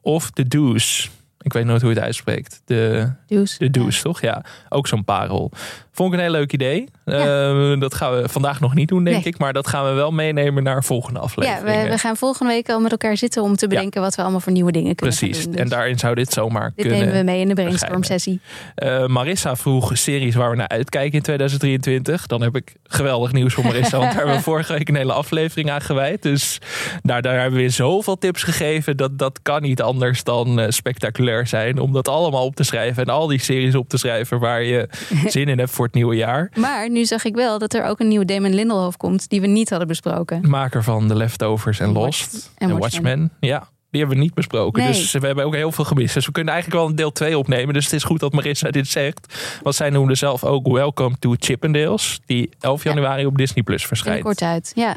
[0.00, 1.08] Of The Deuce.
[1.42, 2.62] Ik weet nooit hoe je het uitspreekt.
[2.64, 4.20] De Dus, de Deuce, toch?
[4.20, 5.50] Ja, ook zo'n parel.
[5.92, 6.88] Vond ik een heel leuk idee.
[7.04, 9.24] Eh, dat gaan we vandaag nog niet doen, denk Nee.
[9.32, 9.38] ik.
[9.38, 11.82] Maar dat gaan we wel meenemen naar volgende Ja, aflevering.
[11.84, 14.40] we, we gaan volgende week al met elkaar zitten om te bedenken wat we allemaal
[14.40, 15.44] voor nieuwe dingen kunnen Precies.
[15.44, 15.54] doen.
[15.54, 16.98] En Dus daarin zou dit zomaar dit kunnen.
[17.06, 18.40] nemen we mee in de brainstorm sessie.
[18.74, 22.26] Eh, Marissa vroeg series waar we naar uitkijken in 2023.
[22.26, 23.98] Dan heb ik geweldig nieuws voor Marissa.
[23.98, 26.22] want daar hebben we vorige week een hele aflevering aan gewijd.
[26.22, 26.58] Dus
[27.02, 28.96] daar, daar hebben we weer zoveel tips gegeven.
[28.96, 31.78] Dat, dat kan niet anders dan eh, spectaculair zijn.
[31.78, 33.02] Om dat allemaal op te schrijven.
[33.02, 34.88] En al die series op te schrijven waar je
[35.26, 36.50] zin in hebt voor het nieuwe jaar.
[36.54, 39.46] Maar nu zag ik wel dat er ook een nieuwe Damon Lindelhoff komt die we
[39.46, 40.48] niet hadden besproken.
[40.48, 42.32] Maker van The Leftovers en Lost.
[42.32, 43.32] Watch- En en Watchmen.
[43.40, 44.82] Ja, die hebben we niet besproken.
[44.82, 44.92] Nee.
[44.92, 46.14] Dus we hebben ook heel veel gemist.
[46.14, 47.74] Dus we kunnen eigenlijk wel een deel 2 opnemen.
[47.74, 49.34] Dus het is goed dat Marissa dit zegt.
[49.62, 52.20] Want zij noemde zelf ook Welcome to Chippendales.
[52.26, 52.90] Die 11 Ja.
[52.90, 54.22] januari op Disney Plus verschijnt.
[54.22, 54.72] kort uit.
[54.74, 54.96] Ja,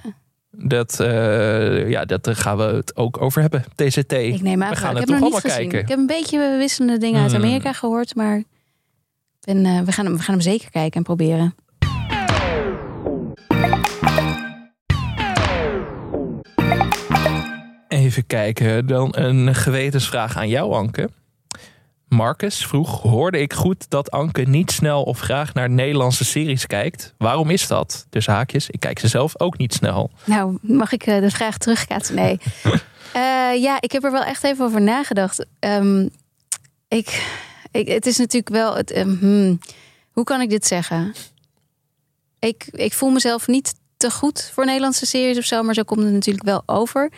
[0.58, 3.64] Dat, eh, ja, dat daar gaan we het ook over hebben.
[3.76, 4.12] TCT.
[4.12, 4.70] ik neem aan.
[4.70, 5.02] We gaan wel.
[5.02, 5.58] het ik heb nog niet gezien.
[5.58, 5.80] kijken.
[5.80, 7.42] Ik heb een beetje wisselende dingen uit Hmm.
[7.44, 8.46] Amerika gehoord, maar ik
[9.40, 11.56] ben, eh, we, gaan hem, we gaan hem zeker kijken en proberen.
[17.88, 18.88] Even kijken.
[18.88, 21.10] Dan een gewetensvraag aan jou, Anke.
[22.14, 27.14] Marcus vroeg: Hoorde ik goed dat Anke niet snel of graag naar Nederlandse series kijkt?
[27.18, 28.06] Waarom is dat?
[28.10, 30.12] Dus haakjes, ik kijk ze zelf ook niet snel.
[30.26, 32.16] Nou, mag ik eh, de vraag terugkaatsen?
[32.16, 32.40] Nee.
[33.14, 35.46] Eh, ja, ik heb er wel echt even over nagedacht.
[35.60, 36.08] Ehm,
[36.88, 37.28] ik,
[37.72, 38.76] ik, het is natuurlijk wel.
[38.76, 39.60] Het, ehm, hmm,
[40.12, 41.14] hoe kan ik dit zeggen?
[42.40, 46.04] Ik, ik voel mezelf niet te goed voor Nederlandse series of zo, maar zo komt
[46.04, 47.12] het natuurlijk wel over.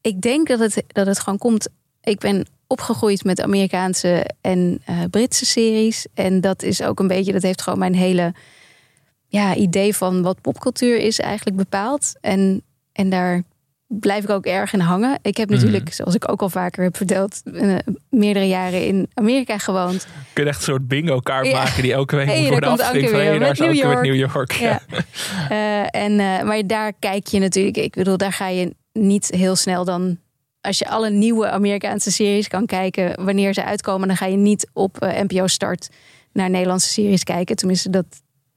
[0.00, 1.68] Ik denk dat het, dat het gewoon komt.
[2.02, 6.06] Ik ben opgegroeid met Amerikaanse en eh, Britse series.
[6.14, 8.34] En dat is ook een beetje, dat heeft gewoon mijn hele
[9.26, 12.12] ja, idee van wat popcultuur is eigenlijk bepaald.
[12.20, 13.42] En, en daar
[13.86, 15.18] blijf ik ook erg in hangen.
[15.22, 17.76] Ik heb natuurlijk, zoals ik ook al vaker heb verteld, eh,
[18.10, 20.02] meerdere jaren in Amerika gewoond.
[20.02, 21.62] Je kunt echt een soort bingo kaart Ja.
[21.62, 24.02] maken die elke week Hey, moet worden weer hey, daar is New York.
[24.02, 24.52] New York.
[24.52, 24.80] Ja.
[25.48, 29.56] Eh, en, eh, maar daar kijk je natuurlijk, ik bedoel, daar ga je niet heel
[29.56, 30.18] snel dan
[30.60, 34.70] als je alle nieuwe Amerikaanse series kan kijken wanneer ze uitkomen, dan ga je niet
[34.72, 35.88] op eh, NPO Start
[36.32, 37.56] naar Nederlandse series kijken.
[37.56, 38.06] Tenminste, dat,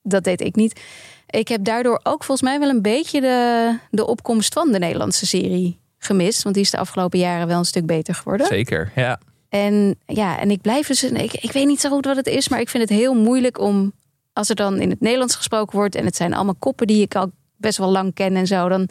[0.02, 0.82] dat deed ik niet.
[1.30, 5.26] Ik heb daardoor ook volgens mij wel een beetje de, de opkomst van de Nederlandse
[5.26, 6.44] serie gemist.
[6.44, 8.48] Want die is de afgelopen jaren wel een stuk beter geworden.
[8.48, 9.20] Zeker, ja.
[9.50, 11.04] En ja, en ik blijf dus.
[11.04, 13.60] Ik, ik weet niet zo goed wat het is, maar ik vind het heel moeilijk
[13.60, 13.94] om.
[14.34, 17.16] Als er dan in het Nederlands gesproken wordt en het zijn allemaal koppen die ik
[17.16, 18.89] al best wel lang ken en zo, dan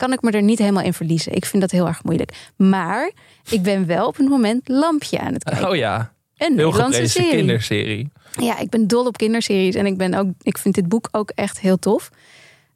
[0.00, 1.32] kan ik me er niet helemaal in verliezen.
[1.32, 2.32] Ik vind dat heel erg moeilijk.
[2.56, 3.10] Maar
[3.50, 5.68] ik ben wel op het moment Lampje aan het kijken.
[5.68, 8.08] Oh ja, een heel Nederlandse kinderserie.
[8.38, 10.26] Ja, ik ben dol op kinderseries en ik ben ook.
[10.42, 12.10] Ik vind dit boek ook echt heel tof.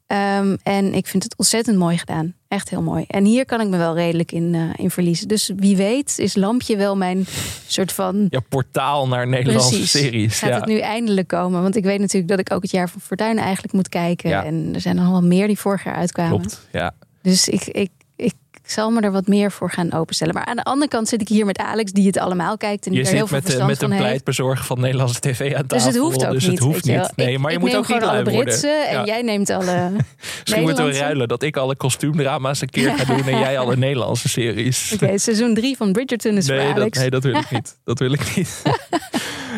[0.06, 2.34] Ehm, en ik vind het ontzettend mooi gedaan.
[2.48, 3.04] Echt heel mooi.
[3.08, 5.28] En hier kan ik me wel redelijk in, eh, in verliezen.
[5.28, 7.26] Dus wie weet is Lampje wel mijn
[7.66, 8.26] soort van...
[8.30, 9.90] Ja, portaal naar Nederlandse Precies.
[9.90, 10.38] series.
[10.38, 10.56] Gaat ja.
[10.56, 11.62] het nu eindelijk komen?
[11.62, 14.30] Want ik weet natuurlijk dat ik ook het jaar van Fortuin eigenlijk moet kijken.
[14.30, 14.44] Ja.
[14.44, 16.38] En er zijn er nog wel meer die vorig jaar uitkwamen.
[16.38, 16.94] Klopt, ja.
[17.24, 17.90] Dus ik, ik,
[18.64, 20.35] ik zal me er wat meer voor gaan openstellen.
[20.35, 22.87] Maar aan de andere kant zit ik hier met Alex, die het allemaal kijkt.
[22.87, 25.20] En die Je er heel zit veel met, de- verstand met een pleitbezorger van Nederlandse
[25.20, 25.77] tv aan tafel.
[25.77, 26.50] Dus het hoeft ook dus niet.
[26.59, 27.12] het hoeft niet.
[27.16, 28.42] Nee, Ik- maar je moet neem ook niet alle worden.
[28.44, 29.05] Britse en Ja.
[29.05, 29.90] jij neemt alle.
[30.40, 33.77] Misschien moeten we ruilen dat ik alle kostuumdrama's een keer ga doen en jij alle
[33.87, 34.92] Nederlandse series.
[34.94, 36.98] Oké, seizoen 3 van Bridgerton is Nee voor dat, Alex.
[36.98, 37.79] nee, dat wil ik niet.
[37.85, 38.62] Dat wil ik niet.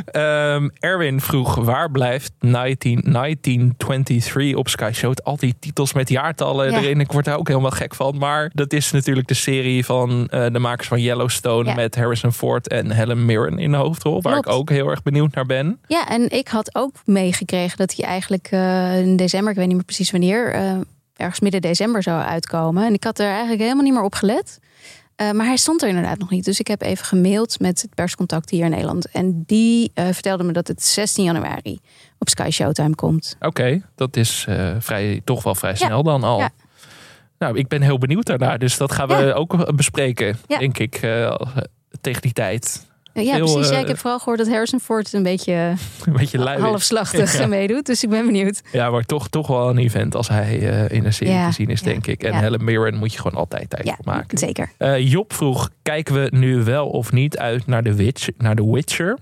[0.07, 5.15] Ehm, Erwin vroeg, waar blijft 19, 1923 op Sky Show?
[5.23, 6.79] Al die titels met jaartallen Ja.
[6.79, 7.01] erin.
[7.01, 8.19] Ik word daar ook helemaal gek van.
[8.19, 11.69] Maar dat is natuurlijk de serie van eh, de makers van Yellowstone...
[11.69, 11.75] Ja.
[11.75, 14.23] met Harrison Ford en Helen Mirren in de hoofdrol.
[14.23, 14.47] Waar Klopt.
[14.49, 15.81] ik ook heel erg benieuwd naar ben.
[15.87, 19.77] Ja, en ik had ook meegekregen dat hij eigenlijk eh, in december, ik weet niet
[19.77, 20.73] meer precies wanneer, eh,
[21.17, 22.87] ergens midden december zou uitkomen.
[22.87, 24.59] En ik had er eigenlijk helemaal niet meer op gelet.
[25.17, 26.45] Maar hij stond er inderdaad nog niet.
[26.45, 29.11] Dus ik heb even gemaild met het perscontact hier in Nederland.
[29.11, 31.79] En die vertelde me dat het 16 januari
[32.19, 33.37] op Sky Showtime komt.
[33.41, 34.47] Oké, dat is
[34.79, 35.87] vrij, toch wel vrij Ja.
[35.87, 36.39] snel dan al.
[36.39, 36.51] Ja.
[37.39, 38.59] Nou, ik ben heel benieuwd daarnaar.
[38.59, 39.33] Dus dat gaan we Ja.
[39.33, 40.59] ook bespreken, Ja.
[40.59, 41.35] denk ik, eh,
[42.01, 42.87] tegen die tijd.
[43.13, 43.69] Ja, precies.
[43.69, 45.53] Ja, eh, ik heb vooral gehoord dat Harrison Ford een beetje
[46.05, 47.47] Een beetje lui halfslachtig Ja.
[47.47, 47.87] meedoet.
[47.87, 48.63] Dus ik ben benieuwd.
[48.73, 51.55] Ja, maar toch, toch wel een event als hij eh, in een serie Ja, te
[51.55, 52.23] zien is, denk ik.
[52.23, 52.35] En.
[52.35, 54.39] Helen Mirren moet je gewoon altijd tijd Ja, voor maken.
[54.39, 54.71] zeker.
[55.01, 59.19] Job vroeg, kijken we nu wel of niet uit naar The, Witch, naar The Witcher?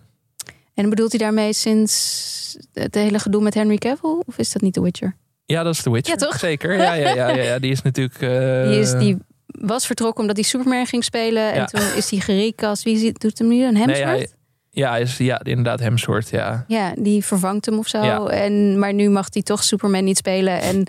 [0.74, 4.22] En bedoelt hij daarmee sinds het hele gedoe met Henry Cavill?
[4.26, 5.16] Of is dat niet The Witcher?
[5.46, 6.18] Ja, dat is The Witcher.
[6.20, 6.38] Ja, toch?
[6.38, 6.76] Zeker.
[6.76, 7.58] Ja, ja, ja, ja, ja.
[7.58, 8.20] die is natuurlijk...
[8.20, 11.52] eh, Die, is, die was vertrokken omdat hij Superman ging spelen.
[11.52, 11.64] En Ja.
[11.64, 12.82] toen is hij gerecast.
[12.82, 13.64] Wie doet hem nu?
[13.64, 14.04] Een Hemsworth?
[14.04, 14.28] Nee, hij-
[14.70, 16.64] ja, is, ja, inderdaad Hemsworth, ja.
[16.68, 18.02] Ja, die vervangt hem of zo.
[18.04, 18.26] Ja.
[18.26, 20.60] En, maar nu mag hij toch Superman niet spelen.
[20.60, 20.86] En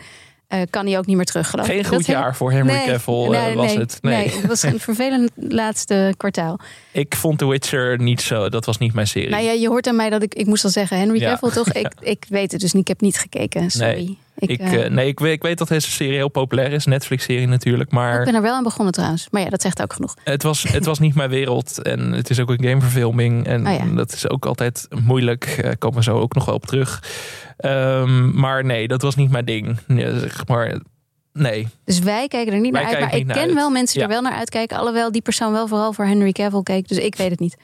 [0.48, 1.66] eh, kan hij ook niet meer terug, geloof.
[1.66, 3.98] Geen goed jaar voor Henry Nee, Cavill eh, was nee, het.
[4.02, 4.30] Nee.
[4.30, 6.60] het was een vervelend laatste kwartaal.
[6.92, 8.50] Ik vond The Witcher niet zo.
[8.50, 9.30] Dat was niet mijn serie.
[9.30, 10.34] Nou ja, je hoort aan mij dat ik...
[10.34, 11.30] Ik moest al zeggen, Henry Ja.
[11.32, 11.72] Cavill toch?
[11.84, 12.82] Ik, ik weet het dus niet.
[12.82, 14.18] Ik heb niet gekeken, sorry.
[14.38, 16.86] Ik, ik, eh, eh, nee, ik, weet, ik weet dat deze serie heel populair is.
[16.86, 17.92] Netflix-serie natuurlijk.
[17.92, 19.28] Maar ik ben er wel aan begonnen trouwens.
[19.32, 20.16] Maar ja, dat zegt ook genoeg.
[20.24, 21.82] Het was, het was niet mijn wereld.
[21.82, 23.48] En het is ook een gameverfilming.
[23.48, 23.86] En Oh ja.
[23.96, 25.60] dat is ook altijd moeilijk.
[25.62, 27.04] Daar komen we zo ook nog wel op terug.
[27.58, 29.78] Ehm, maar nee, dat was niet mijn ding.
[29.98, 30.80] Zeg maar,
[31.34, 31.68] nee.
[31.86, 33.02] Dus wij kijken er niet Wij naar uit.
[33.02, 34.16] Maar ik ken wel mensen die Ja.
[34.16, 34.78] er wel naar uitkijken.
[34.78, 36.88] Alhoewel die persoon wel vooral voor Henry Cavill keek.
[36.88, 37.58] Dus ik weet het niet.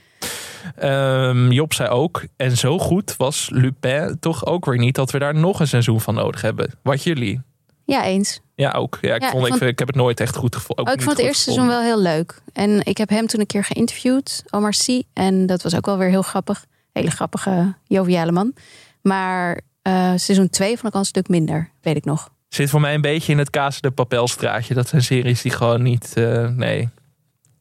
[0.75, 2.23] Ehm, Job zei ook.
[2.37, 4.95] En zo goed was Lupin toch ook weer niet.
[4.95, 6.71] Dat we daar nog een seizoen van nodig hebben.
[6.83, 7.41] Wat jullie?
[7.85, 8.39] Ja, eens.
[8.55, 8.97] Ja, ook.
[9.01, 10.85] Ja, ik, Ja, vond, ik ik, vond- ik heb het nooit echt goed gevonden.
[10.85, 12.41] Oh, ik vond het eerste seizoen wel heel leuk.
[12.53, 15.03] En ik heb hem toen een keer geïnterviewd, Omar Sy.
[15.13, 16.65] En dat was ook wel weer heel grappig.
[16.93, 18.53] Hele grappige, joviale man.
[19.01, 22.29] Maar eh, seizoen 2 vond ik al een stuk minder, weet ik nog.
[22.49, 24.73] Zit voor mij een beetje in het Kaas de Papelstraatje.
[24.73, 26.13] Dat zijn series die gewoon niet...
[26.15, 26.79] eh, nee,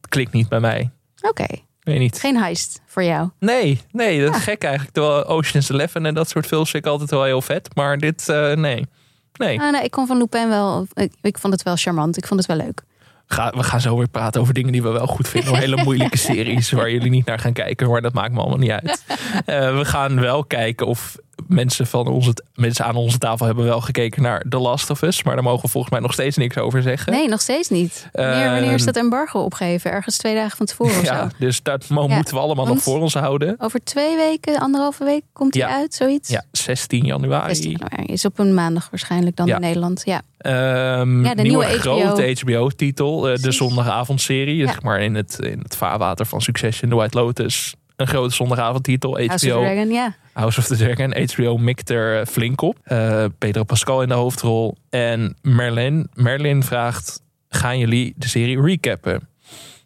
[0.01, 0.89] het klikt niet bij mij.
[1.21, 1.45] Oké,
[1.83, 2.19] Weet niet.
[2.19, 3.29] geen heist voor jou.
[3.39, 4.43] Nee, nee, dat is Ah.
[4.43, 4.93] gek eigenlijk.
[4.93, 7.75] Terwijl Ocean's Eleven en dat soort films vind ik altijd wel heel vet.
[7.75, 8.85] Maar dit, eh, nee.
[9.33, 12.17] Nee, Ah, nee, ik kon van Lupin wel, ik, ik vond het wel charmant.
[12.17, 12.81] Ik vond het wel leuk.
[13.27, 15.55] Ga, we gaan zo weer praten over dingen die we wel goed vinden.
[15.55, 17.89] Hele moeilijke series waar jullie niet naar gaan kijken.
[17.89, 19.03] Maar dat maakt me allemaal niet uit.
[19.45, 21.17] Eh, we gaan wel kijken of
[21.53, 25.23] mensen, van onze, mensen aan onze tafel hebben wel gekeken naar The Last of Us.
[25.23, 27.13] Maar daar mogen we volgens mij nog steeds niks over zeggen.
[27.13, 28.09] Nee, nog steeds niet.
[28.11, 29.91] Wanneer, wanneer is dat embargo opgegeven?
[29.91, 31.35] Ergens twee dagen van tevoren of Ja, zo?
[31.39, 33.55] dus dat Ja, moeten we allemaal nog voor ons houden.
[33.57, 35.73] Over twee weken, anderhalve week komt hij Ja.
[35.75, 36.29] uit, zoiets?
[36.29, 37.55] Ja, 16 januari.
[37.55, 38.13] 16 januari.
[38.13, 40.01] Is op een maandag waarschijnlijk dan in Nederland.
[40.05, 40.21] Ja.
[40.37, 43.29] Ehm, Ja, de nieuwe, grote HBO-titel.
[43.29, 44.55] eh, de zondagavondserie.
[44.55, 44.67] Ja.
[44.67, 47.73] Zeg maar in het, in het vaarwater van Succession, The White Lotus.
[47.95, 49.11] Een grote zondagavondtitel.
[49.11, 50.15] Of HBO, Dragon, ja.
[50.33, 51.27] House of the Dragon.
[51.33, 52.77] HBO mikt er eh, flink op.
[52.83, 54.75] Eh, Pedro Pascal in de hoofdrol.
[54.89, 56.09] En Merlin.
[56.13, 59.27] Merlin vraagt, gaan jullie de serie recappen?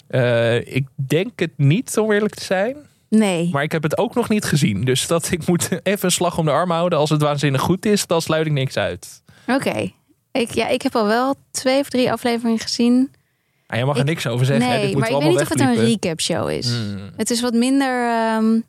[0.07, 2.75] Eh, ik denk het niet, om eerlijk te zijn.
[3.09, 3.49] Nee.
[3.51, 4.83] Maar ik heb het ook nog niet gezien.
[4.83, 6.99] Dus dat ik moet even een slag om de arm houden.
[6.99, 9.21] Als het waanzinnig goed is, dan sluit ik niks uit.
[9.47, 9.91] Oké.
[10.31, 13.11] Ik, ja, ik heb al wel twee of drie afleveringen gezien.
[13.67, 14.65] Ah, je mag er Ik- niks over zeggen.
[14.65, 14.71] hè?
[14.71, 16.67] nee, Dit moet maar ik weet niet of het een recap show is.
[16.69, 17.09] Hmm.
[17.17, 18.09] Het is wat minder.
[18.09, 18.59] ehm,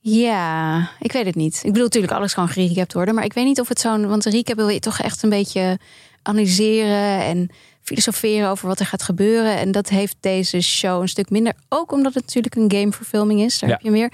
[0.00, 1.56] ja, ik weet het niet.
[1.56, 4.06] Ik bedoel natuurlijk alles kan gerecapt worden, maar ik weet niet of het zo'n.
[4.08, 5.78] Want een recap wil je toch echt een beetje
[6.22, 7.48] analyseren en
[7.82, 9.56] filosoferen over wat er gaat gebeuren.
[9.58, 11.52] En dat heeft deze show een stuk minder.
[11.68, 13.58] Ook omdat het natuurlijk een gameverfilming is.
[13.58, 13.74] Daar Ja.
[13.76, 14.12] heb je meer.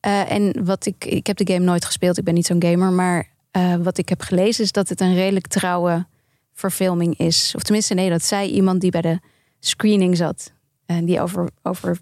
[0.00, 1.04] Eh, en wat ik.
[1.04, 2.18] Ik heb de game nooit gespeeld.
[2.18, 2.92] Ik ben niet zo'n gamer.
[2.92, 6.06] Maar eh, wat ik heb gelezen is dat het een redelijk trouwe
[6.52, 7.52] verfilming is.
[7.56, 9.18] Of tenminste, nee, dat zei iemand die bij de
[9.60, 10.52] screening zat.
[10.86, 11.98] En die over, over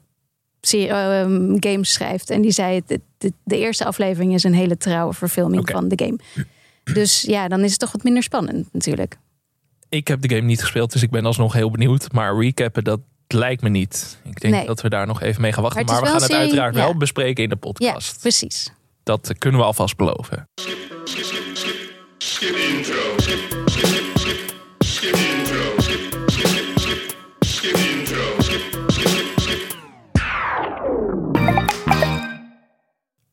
[1.61, 2.31] games schrijft.
[2.31, 3.01] En die zei: de,
[3.45, 6.19] de eerste aflevering is een hele trouwe verfilming van de game.
[6.95, 9.19] Dus ja, dan is het toch wat minder spannend natuurlijk.
[9.89, 12.13] Ik heb de game niet gespeeld, dus ik ben alsnog heel benieuwd.
[12.13, 14.19] Maar recappen, dat lijkt me niet.
[14.25, 14.67] Ik denk Nee.
[14.67, 15.85] dat we daar nog even mee gaan wachten.
[15.87, 16.81] Maar we gaan het serie- uiteraard ja.
[16.81, 18.21] wel bespreken in de Ja, podcast.
[18.21, 18.73] precies.
[19.03, 20.49] Dat eh, kunnen we alvast beloven.
[20.55, 21.37] Skip intro.
[22.19, 23.62] Skip, skip, skip,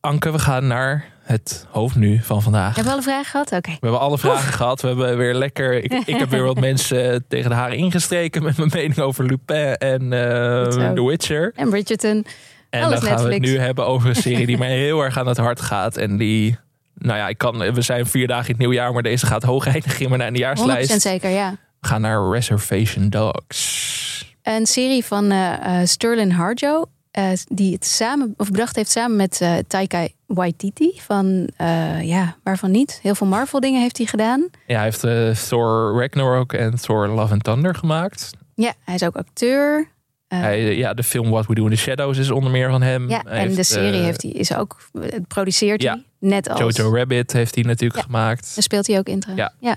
[0.00, 2.74] Anke, we gaan naar het hoofdnu van vandaag.
[2.74, 3.52] Hebben we alle vragen gehad?
[3.52, 3.70] Oké.
[3.70, 4.80] We hebben alle vragen gehad.
[4.80, 5.84] We hebben weer lekker.
[5.84, 9.76] Ik, ik heb weer wat mensen tegen de haren ingestreken met mijn mening over Lupin
[9.76, 10.92] en eh.
[10.92, 11.52] The Witcher.
[11.54, 12.26] En Bridgerton.
[12.70, 15.18] En Alles dan gaan we het nu hebben over een serie die mij heel erg
[15.18, 15.96] aan het hart gaat.
[15.96, 16.58] En die,
[16.94, 19.66] nou ja, ik kan, we zijn vier dagen in het nieuwjaar, maar deze gaat hoog
[19.66, 21.00] eindigen in mijn 100% eindejaarslijst.
[21.00, 21.50] zeker, ja.
[21.80, 24.34] We gaan naar Reservation Dogs.
[24.42, 26.84] Een serie van eh, Sterling Harjo.
[27.10, 30.92] Eh, die het samen, of bedacht heeft samen met eh, Taika Waititi.
[31.00, 32.98] Van, eh, ja, waarvan niet?
[33.02, 34.48] Heel veel Marvel dingen heeft hij gedaan.
[34.66, 38.30] Ja, hij heeft Thor Ragnarok en Thor Love and Thunder gemaakt.
[38.54, 39.88] Ja, hij is ook acteur.
[40.28, 43.08] Hij, ja, de film What We Do in the Shadows is onder meer van hem.
[43.08, 45.92] ja, Hij en de serie heeft hij, is ook, het produceert Ja.
[45.92, 46.04] hij.
[46.18, 46.76] Net als.
[46.76, 48.06] Jojo Rabbit heeft hij natuurlijk Ja.
[48.06, 48.54] gemaakt.
[48.54, 49.52] Daar speelt hij ook in trouwens.
[49.60, 49.76] Ja.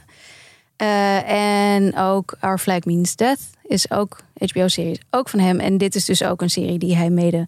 [0.75, 3.39] Eh, en ook Our Flag Means Death
[3.73, 5.59] is ook HBO-serie, ook van hem.
[5.59, 7.47] En dit is dus ook een serie die hij mede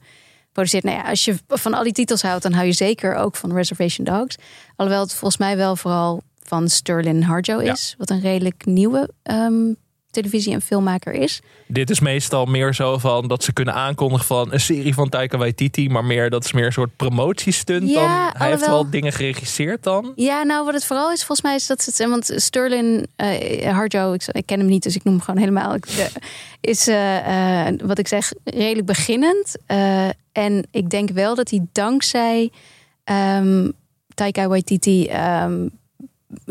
[0.52, 0.84] produceert.
[0.84, 3.54] Nou ja, als je van al die titels houdt, dan hou je zeker ook van
[3.54, 4.36] Reservation Dogs.
[4.76, 7.96] Alhoewel het volgens mij wel vooral van Sterling Harjo is.
[7.98, 9.74] Wat een redelijk nieuwe ehm,
[10.16, 11.42] televisie- en filmmaker is.
[11.68, 15.38] Dit is meestal meer zo van dat ze kunnen aankondigen van een serie van Taika
[15.38, 18.42] Waititi, maar meer dat is meer een soort promotiestunt Ja, dan.
[18.42, 20.12] Hij heeft wel dingen geregisseerd dan.
[20.16, 22.08] Ja, nou wat het vooral is, volgens mij is dat het...
[22.10, 25.76] Want Sterling eh Harjo, ik, ik ken hem niet, dus ik noem hem gewoon helemaal...
[25.76, 26.06] Ik, eh,
[26.62, 29.56] is, eh, wat ik zeg, redelijk beginnend.
[30.32, 32.52] En ik denk wel dat hij dankzij
[33.04, 33.70] ehm
[34.14, 35.06] Taika Waititi...
[35.06, 35.68] ehm,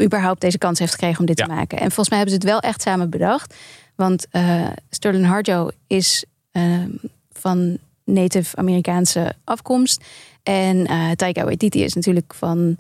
[0.03, 1.45] überhaupt deze kans heeft gekregen om dit Ja.
[1.47, 1.79] te maken.
[1.79, 3.55] En volgens mij hebben ze het wel echt samen bedacht.
[3.95, 6.91] Want eh Sterling Harjo is ehm,
[7.33, 10.05] van native Amerikaanse afkomst.
[10.43, 12.77] En eh Taika Waititi is natuurlijk van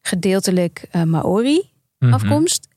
[0.00, 2.12] gedeeltelijk eh, Maori Mhm.
[2.12, 2.68] afkomst.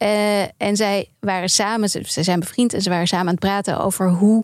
[0.57, 3.79] En zij waren samen, ze, ze zijn bevriend en ze waren samen aan het praten
[3.79, 4.43] over hoe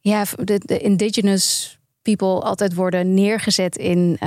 [0.00, 4.18] ja, de, de indigenous people altijd worden neergezet in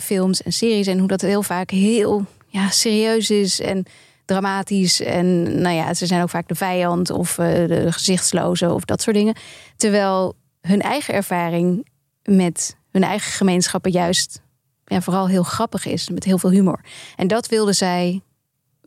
[0.00, 0.86] films en series.
[0.86, 2.24] En hoe dat heel vaak heel
[2.56, 3.84] ja, serieus is en
[4.24, 5.00] dramatisch.
[5.00, 9.02] En nou ja, ze zijn ook vaak de vijand of eh, de gezichtsloze of dat
[9.02, 9.36] soort dingen.
[9.76, 11.86] Terwijl hun eigen ervaring
[12.22, 14.40] met hun eigen gemeenschappen juist
[14.84, 16.08] ja, vooral heel grappig is.
[16.10, 16.80] Met heel veel humor.
[17.16, 18.20] En dat wilden zij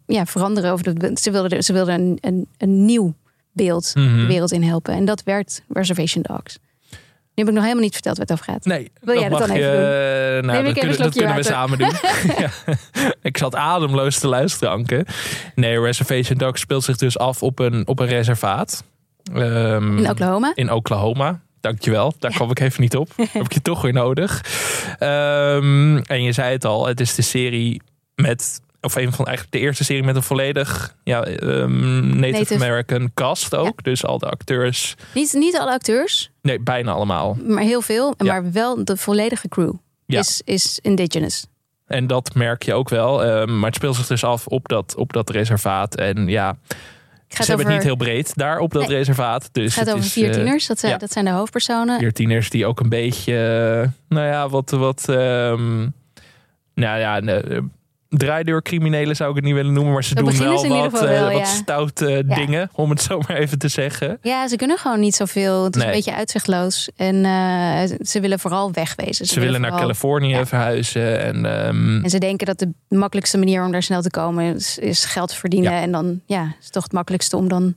[0.05, 0.73] ja, veranderen.
[0.73, 3.13] Of dat, ze wilden, ze wilden een, een, een nieuw
[3.51, 4.17] beeld Mhm.
[4.17, 4.93] de wereld in helpen.
[4.93, 6.57] En dat werd Reservation Dogs.
[7.39, 8.65] Nu heb ik nog helemaal niet verteld waar het over gaat.
[8.65, 9.63] Nee, Wil jij dat mag dan je.
[9.63, 11.91] even Nou, Neem ik dat kunnen, dat kunnen we samen doen.
[12.37, 12.49] ja.
[13.21, 15.05] Ik zat ademloos te luisteren, Anke.
[15.55, 18.83] Nee, Reservation Dogs speelt zich dus af op een, op een reservaat.
[19.33, 20.51] Ehm, In Oklahoma.
[20.55, 21.39] in Oklahoma.
[21.61, 23.09] Dankjewel, daar kwam ik even niet op.
[23.31, 24.41] Heb ik je toch weer nodig.
[24.99, 27.81] Ehm, en je zei het al, het is de serie
[28.15, 32.53] met, of een van eigenlijk de eerste serie met een volledig ja, ehm, Native, Native.
[32.53, 33.83] American cast ook.
[33.83, 37.37] Dus al de acteurs, Niet, niet alle acteurs, nee, bijna allemaal.
[37.43, 38.13] maar heel veel.
[38.17, 38.25] Ja.
[38.25, 39.73] Maar wel de volledige crew
[40.05, 40.19] Ja.
[40.19, 41.45] is, is indigenous.
[41.87, 43.23] En dat merk je ook wel.
[43.23, 45.95] Ehm, maar het speelt zich dus af op dat, op dat reservaat.
[45.95, 48.97] En ja, ze hebben over, het niet heel breed daar op dat Nee.
[48.97, 49.49] reservaat.
[49.51, 50.67] Dus het gaat het over is, vier eh, tieners.
[50.67, 50.97] Dat ja.
[50.97, 51.99] dat zijn de hoofdpersonen.
[51.99, 55.79] vier tieners die ook een beetje, eh, nou ja, wat, wat, ehm,
[56.73, 57.57] nou ja, eh,
[58.09, 60.99] draaideurcriminelen zou ik het niet willen noemen, maar ze Dat doen wel ze wat, eh,
[61.01, 62.35] wel, wat stoute Ja.
[62.35, 64.17] dingen, om het zo maar even te zeggen.
[64.21, 65.63] Ja, ze kunnen gewoon niet zoveel.
[65.63, 65.89] Het is Nee.
[65.91, 66.89] een beetje uitzichtloos.
[66.95, 69.25] En eh, ze willen vooral wegwezen.
[69.25, 70.45] Ze, willen naar Californië Ja.
[70.45, 74.55] verhuizen en ehm, En ze denken dat de makkelijkste manier om daar snel te komen
[74.55, 75.71] is, is geld verdienen.
[75.73, 77.75] En dan ja, is het toch het makkelijkste om dan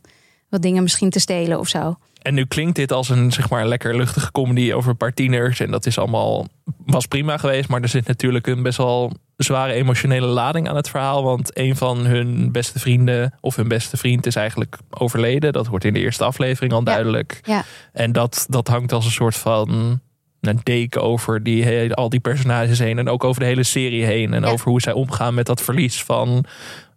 [0.49, 1.97] wat dingen misschien te stelen of zo.
[2.23, 5.61] En nu klinkt dit als een zeg maar lekker luchtige comedy over een paar tieners.
[5.61, 6.47] En dat is allemaal
[6.87, 7.69] was prima geweest.
[7.69, 11.23] Maar er zit natuurlijk een best wel zware emotionele lading aan het verhaal.
[11.25, 15.53] Want een van hun beste vrienden, of hun beste vriend, is eigenlijk overleden.
[15.53, 17.41] Dat wordt in de eerste aflevering al duidelijk.
[17.45, 17.65] Ja.
[17.93, 20.01] En dat, dat hangt als een soort van
[20.41, 22.99] een deken over die, al die personages heen.
[22.99, 24.35] En ook over de hele serie heen.
[24.35, 24.49] En Ja.
[24.49, 26.45] over hoe zij omgaan met dat verlies van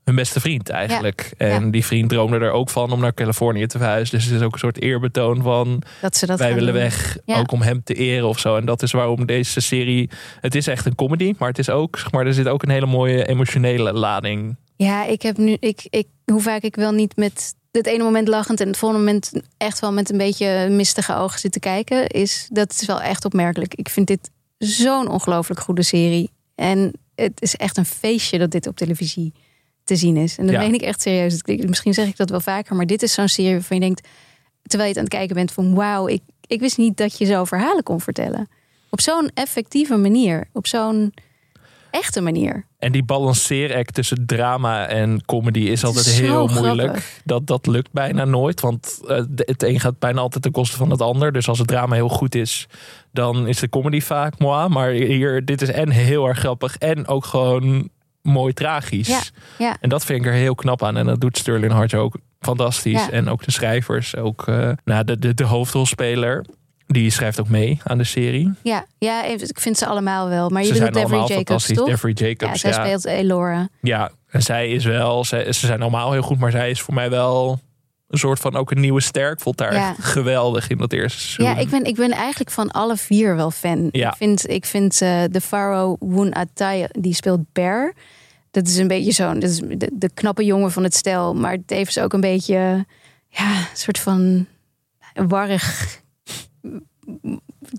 [0.05, 1.33] hun beste vriend eigenlijk.
[1.37, 1.69] En Ja.
[1.71, 4.15] die vriend droomde er ook van om naar Californië te verhuizen.
[4.17, 6.81] Dus het is ook een soort eerbetoon van Dat ze dat wij willen doen.
[6.81, 7.17] weg.
[7.25, 7.39] Ja.
[7.39, 8.55] Ook om hem te eren of zo.
[8.55, 10.09] En dat is waarom deze serie...
[10.41, 11.97] Het is echt een comedy, maar het is ook...
[11.97, 14.55] Zeg maar, er zit ook een hele mooie emotionele lading.
[14.75, 18.27] Ja, ik heb nu, ik, ik, hoe vaak ik wel niet met het ene moment
[18.27, 22.47] lachend en het volgende moment echt wel met een beetje mistige ogen zitten kijken, is
[22.51, 23.73] dat is wel echt opmerkelijk.
[23.73, 26.29] Ik vind dit zo'n ongelooflijk goede serie.
[26.55, 29.33] En het is echt een feestje dat dit op televisie
[29.85, 30.37] te zien is.
[30.37, 30.59] En dat Ja.
[30.61, 31.41] meen ik echt serieus.
[31.67, 34.07] Misschien zeg ik dat wel vaker, maar dit is zo'n serie waarvan je denkt,
[34.63, 37.25] terwijl je het aan het kijken bent van wauw, ik, ik wist niet dat je
[37.25, 38.47] zo verhalen kon vertellen.
[38.89, 41.13] Op zo'n effectieve manier, op zo'n
[41.91, 42.65] echte manier.
[42.79, 46.79] En die balanceeract tussen drama en comedy is altijd is heel moeilijk.
[46.81, 47.21] grappig.
[47.23, 48.61] Dat, dat lukt bijna nooit.
[48.61, 51.31] Want eh, het een gaat bijna altijd ten koste van het ander.
[51.31, 52.67] Dus als het drama heel goed is,
[53.11, 54.69] dan is de comedy vaak moi.
[54.69, 57.89] Maar hier, dit is en heel erg grappig en ook gewoon
[58.25, 59.07] mooi tragisch.
[59.07, 59.21] Ja,
[59.57, 59.77] ja.
[59.79, 60.97] En dat vind ik er heel knap aan.
[60.97, 63.05] En dat doet Sterling Hart ook fantastisch.
[63.05, 63.11] Ja.
[63.11, 64.15] En ook de schrijvers.
[64.15, 66.45] Ook eh, nou, de, de, de hoofdrolspeler.
[66.87, 68.53] Die schrijft ook mee aan de serie.
[68.63, 70.49] Ja, ja, ik vind ze allemaal wel.
[70.49, 72.01] Maar je Ze bedoelt Devery Jacobs, toch?
[72.01, 72.59] Ja, Jacobs.
[72.59, 73.67] zij speelt Elora.
[73.81, 76.93] Ja, en zij is wel, zij, ze zijn allemaal heel goed, maar zij is voor
[76.93, 77.59] mij wel
[78.15, 79.31] een soort van ook een nieuwe ster.
[79.31, 79.89] Ik vond haar Ja.
[79.89, 81.45] echt geweldig in dat eerste seizoen.
[81.45, 83.89] Ja, ik ben, ik ben eigenlijk van alle vier wel fan.
[83.91, 84.09] Ja.
[84.09, 87.93] Ik vind, ik vind eh, de Pharaoh Woon Atai, die speelt Bear.
[88.51, 91.33] Dat is een beetje zo'n, dat is de, de knappe jongen van het stel.
[91.35, 92.85] Maar tevens ook een beetje,
[93.29, 94.45] ja, een soort van
[95.13, 95.99] warrig.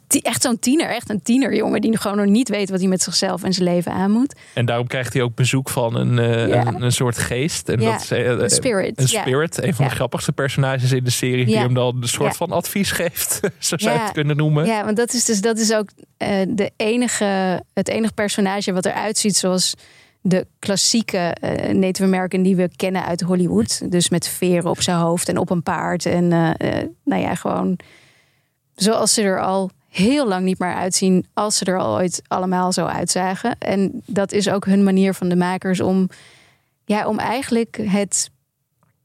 [0.09, 3.43] Echt zo'n tiener, echt een tienerjongen die gewoon nog niet weet wat hij met zichzelf
[3.43, 4.35] en zijn leven aan moet.
[4.55, 7.69] En daarom krijgt hij ook bezoek van een, eh, een, een soort geest.
[7.69, 9.01] En dat is, eh, Een spirit.
[9.01, 12.37] Een spirit, een van de grappigste personages in de serie, die hem dan een soort
[12.37, 14.67] van advies geeft, zo zou je het kunnen noemen.
[14.67, 18.87] Ja, want dat is dus dat is ook eh, de enige, het enige personage wat
[18.87, 19.75] eruit ziet zoals
[20.21, 23.91] de klassieke eh, Native American die we kennen uit Hollywood.
[23.91, 26.07] Dus met veren op zijn hoofd en op een paard.
[26.07, 26.29] En
[27.05, 27.79] nou ja, gewoon
[28.77, 32.73] zoals ze er al heel lang niet meer uitzien als ze er al ooit allemaal
[32.73, 33.59] zo uitzagen.
[33.59, 36.09] En dat is ook hun manier van de makers om,
[36.85, 38.31] ja, om eigenlijk het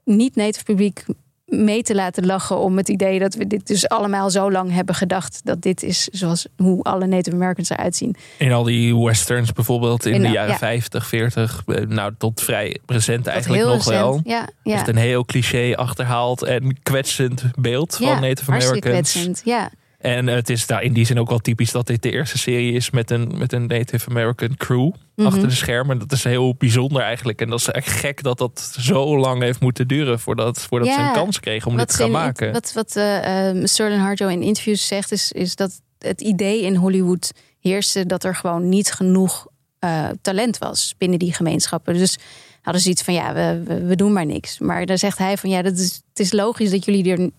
[0.04, 1.06] niet-native publiek
[1.52, 4.96] mee te laten lachen om het idee dat we dit dus allemaal zo lang hebben
[4.96, 8.16] gedacht dat dit is zoals hoe alle Native Americans eruit zien.
[8.38, 10.58] In al die westerns bijvoorbeeld in, In, de jaren ja.
[10.58, 14.22] 50, 40, eh, nou tot vrij recent eigenlijk nog wel.
[14.24, 14.74] Ja, ja.
[14.74, 18.80] Echt een heel cliché achterhaald en kwetsend beeld ja, van Native Americans.
[18.80, 19.42] kwetsend.
[19.46, 22.38] Ja, En het is daar in die zin ook wel typisch dat dit de eerste
[22.38, 25.48] serie is met een, met een Native American crew achter Mhm.
[25.50, 26.00] de schermen.
[26.00, 27.42] Dat is heel bijzonder eigenlijk.
[27.42, 31.00] En dat is echt gek dat dat zo lang heeft moeten duren voordat, voordat ze
[31.00, 32.52] een kans kregen om dit te gaan in- maken.
[32.52, 37.32] Wat, wat eh, Sterling Harjo in interviews zegt, is, is dat het idee in Hollywood
[37.60, 39.48] heerste dat er gewoon niet genoeg
[39.80, 41.94] eh, talent was binnen die gemeenschappen.
[41.94, 42.18] Dus
[42.62, 44.60] hadden ze iets van ja, we, we, we doen maar niks.
[44.60, 47.30] Maar dan zegt hij van ja, dat is, het is logisch dat jullie er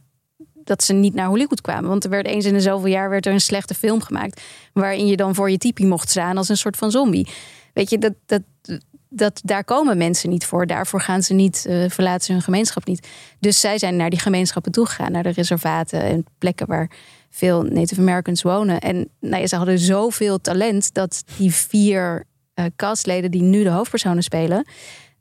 [0.65, 1.89] dat ze niet naar Hollywood kwamen.
[1.89, 4.41] Want er werd eens in de zoveel jaar werd er een slechte film gemaakt.
[4.73, 7.29] Waarin je dan voor je typie mocht staan als een soort van zombie.
[7.73, 8.43] Weet je, dat, dat,
[9.09, 10.67] dat, daar komen mensen niet voor.
[10.67, 13.09] Daarvoor gaan ze niet, eh, verlaten ze hun gemeenschap niet.
[13.41, 15.13] Dus zij zijn naar die gemeenschappen toegegaan.
[15.13, 16.91] Naar de reservaten en plekken waar
[17.31, 18.81] veel Native Americans wonen.
[18.81, 24.23] En nou ze hadden zoveel talent dat die vier eh, castleden die nu de hoofdpersonen
[24.23, 24.67] spelen,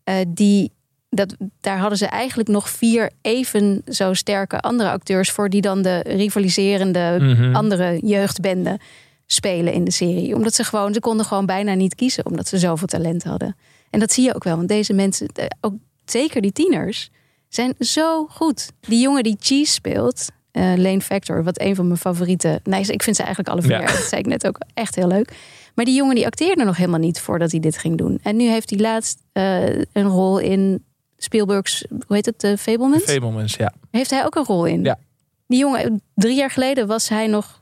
[0.03, 0.71] eh, die,
[1.13, 5.81] dat, daar hadden ze eigenlijk nog vier even zo sterke andere acteurs voor, die dan
[5.81, 7.55] de rivaliserende Mhm.
[7.55, 8.79] andere jeugdbenden
[9.25, 10.35] spelen in de serie.
[10.35, 13.55] Omdat ze gewoon, ze konden gewoon bijna niet kiezen, omdat ze zoveel talent hadden.
[13.89, 15.27] En dat zie je ook wel, want deze mensen,
[15.61, 15.73] ook
[16.05, 17.09] zeker die tieners,
[17.49, 18.71] zijn zo goed.
[18.79, 22.59] Die jongen die Cheese speelt, eh, Lane Factor, wat een van mijn favoriete.
[22.63, 23.81] Nee, ik vind ze eigenlijk alle vier.
[23.81, 23.85] Ja.
[23.85, 25.31] Dat zei ik net ook echt heel leuk.
[25.75, 28.19] Maar die jongen die acteerde nog helemaal niet voordat hij dit ging doen.
[28.23, 30.83] En nu heeft hij laatst eh, een rol in
[31.23, 33.03] Spielberg's, hoe heet het, de Fablemans?
[33.03, 33.73] Fablemans, ja.
[33.91, 34.83] heeft hij ook een rol in.
[34.83, 34.99] Ja.
[35.47, 37.61] Die jongen, drie jaar geleden was hij nog.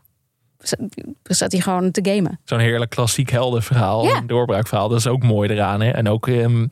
[1.24, 2.40] zat hij gewoon te gamen.
[2.44, 4.04] Zo'n heerlijk klassiek heldenverhaal.
[4.04, 4.18] Ja.
[4.18, 4.90] Een doorbraakverhaal.
[4.90, 5.82] Dat is ook mooi eraan.
[5.82, 5.90] Hè?
[5.90, 6.68] En ook, ehm,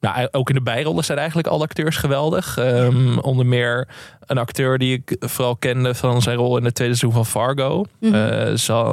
[0.00, 2.58] nou, ook in de bijrollen zijn eigenlijk alle acteurs geweldig.
[2.58, 3.88] Ehm, onder meer
[4.26, 7.84] een acteur die ik vooral kende van zijn rol in het tweede seizoen van Fargo.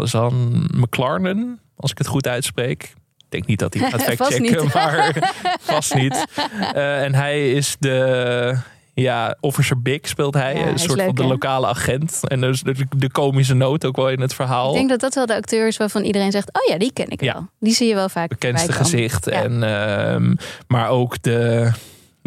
[0.05, 2.93] Zan McLarnon, als ik het goed uitspreek.
[3.36, 6.25] Ik denk niet dat hij gaat factchecken, maar vast niet.
[6.73, 8.57] Eh, en hij is de...
[8.93, 10.55] Ja, Officer Big speelt hij.
[10.55, 12.19] Ja, een soort leuk, van de lokale agent.
[12.27, 14.69] En dus de, de komische noot ook wel in het verhaal.
[14.69, 16.47] Ik denk dat dat wel de acteur is waarvan iedereen zegt...
[16.53, 17.33] oh ja, die ken ik Ja.
[17.33, 17.47] wel.
[17.59, 19.27] Die zie je wel vaak bekendste gezicht.
[19.27, 20.36] En, ehm,
[20.67, 21.71] maar ook de.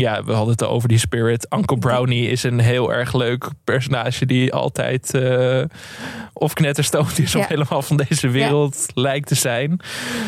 [0.00, 1.46] Ja, we hadden het over die spirit.
[1.54, 5.62] Uncle Brownie is een heel erg leuk personage die altijd eh,
[6.32, 9.80] of knetterstoot is of helemaal van deze wereld lijkt te zijn.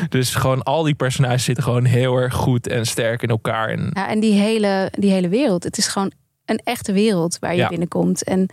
[0.08, 3.68] Dus gewoon al die personages zitten gewoon heel erg goed en sterk in elkaar.
[3.68, 5.64] En Ja, en die hele, die hele wereld.
[5.64, 6.12] Het is gewoon
[6.44, 7.68] een echte wereld waar je Ja.
[7.68, 8.24] binnenkomt.
[8.24, 8.48] En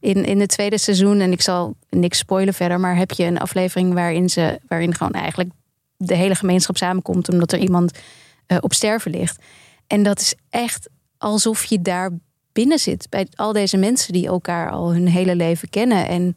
[0.00, 3.38] in, in het tweede seizoen, en ik zal niks spoilen verder, maar heb je een
[3.38, 5.50] aflevering waarin ze, waarin gewoon eigenlijk
[5.96, 7.98] de hele gemeenschap samenkomt, omdat er iemand
[8.46, 9.38] eh, op sterven ligt.
[9.90, 10.88] En dat is echt
[11.18, 12.10] alsof je daar
[12.52, 16.08] binnen zit bij al deze mensen die elkaar al hun hele leven kennen.
[16.08, 16.32] En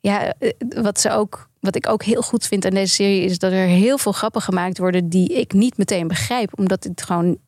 [0.00, 0.50] ja, eh,
[0.82, 1.50] wat ze ook.
[1.60, 4.40] Wat ik ook heel goed vind aan deze serie is dat er heel veel grappen
[4.42, 6.58] gemaakt worden die ik niet meteen begrijp.
[6.58, 7.38] Omdat het gewoon.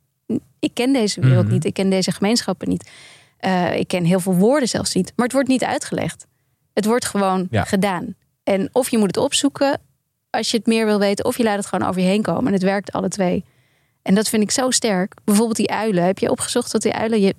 [0.59, 1.53] Ik ken deze wereld Mhm.
[1.53, 1.64] niet.
[1.64, 2.91] Ik ken deze gemeenschappen niet.
[3.39, 5.12] Eh, ik ken heel veel woorden zelfs niet.
[5.16, 6.26] Maar het wordt niet uitgelegd.
[6.72, 7.64] Het wordt gewoon Ja.
[7.64, 8.14] gedaan.
[8.43, 9.80] En of je moet het opzoeken
[10.30, 12.47] als je het meer wil weten, of je laat het gewoon over je heen komen.
[12.47, 13.45] En het werkt alle twee.
[14.05, 15.15] En dat vind ik zo sterk.
[15.25, 16.05] Bijvoorbeeld die uilen.
[16.05, 17.21] Heb je opgezocht wat die uilen.
[17.21, 17.35] Je,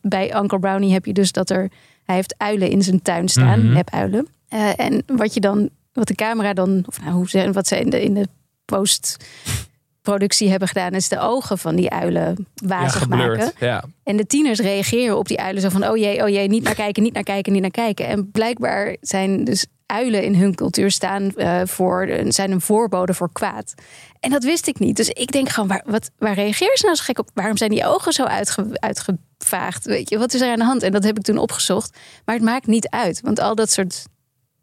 [0.00, 1.70] bij Uncle Brownie heb je dus dat er.
[2.04, 3.64] Hij heeft uilen in zijn tuin staan.
[3.64, 3.72] Mhm.
[3.72, 4.28] Nepuilen.
[4.48, 5.70] Eh, en wat je dan.
[5.92, 6.84] Wat de camera dan.
[6.86, 8.28] Of nou, hoe ze, wat ze in de, in de
[8.64, 10.92] post-productie hebben gedaan.
[10.92, 13.26] Is de ogen van die uilen ja, wazig maken.
[13.26, 13.54] geblurred.
[13.58, 13.84] Ja.
[14.02, 15.88] En de tieners reageren op die uilen zo van...
[15.88, 18.06] oh jee, oh jee, niet naar kijken, niet naar kijken, niet naar kijken.
[18.06, 22.08] En blijkbaar zijn dus uilen in hun cultuur staan eh, voor...
[22.28, 23.74] zijn een voorbode voor kwaad.
[24.20, 24.96] En dat wist ik niet.
[24.96, 27.28] Dus ik denk gewoon, waar, wat, waar reageren ze nou zo gek op?
[27.34, 29.84] Waarom zijn die ogen zo uitge, uitgevaagd?
[29.84, 30.82] Weet je, wat is er aan de hand?
[30.82, 31.96] En dat heb ik toen opgezocht.
[32.24, 33.20] Maar het maakt niet uit.
[33.20, 34.04] Want al dat soort...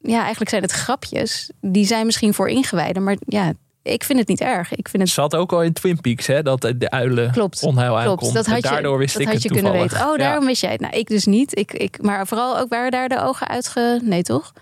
[0.03, 1.51] Ja, eigenlijk zijn het grapjes.
[1.61, 3.03] Die zijn misschien voor ingewijden.
[3.03, 3.53] Maar ja,
[3.83, 4.73] ik vind het niet erg.
[4.73, 7.99] Ik vind het Zat ook al in Twin Peaks, hè, dat de uilen Klopt, onheil
[7.99, 8.19] aankomt.
[8.19, 9.93] Klopt, dat had En je, daardoor wist dat ik had het je kunnen toevallig.
[9.93, 10.07] weten.
[10.11, 10.23] Oh, Ja.
[10.23, 10.81] daarom wist jij het.
[10.81, 11.57] Nou, ik dus niet.
[11.57, 13.99] Ik, ik, maar vooral ook waren daar de ogen uitge...
[14.03, 14.53] Nee, toch?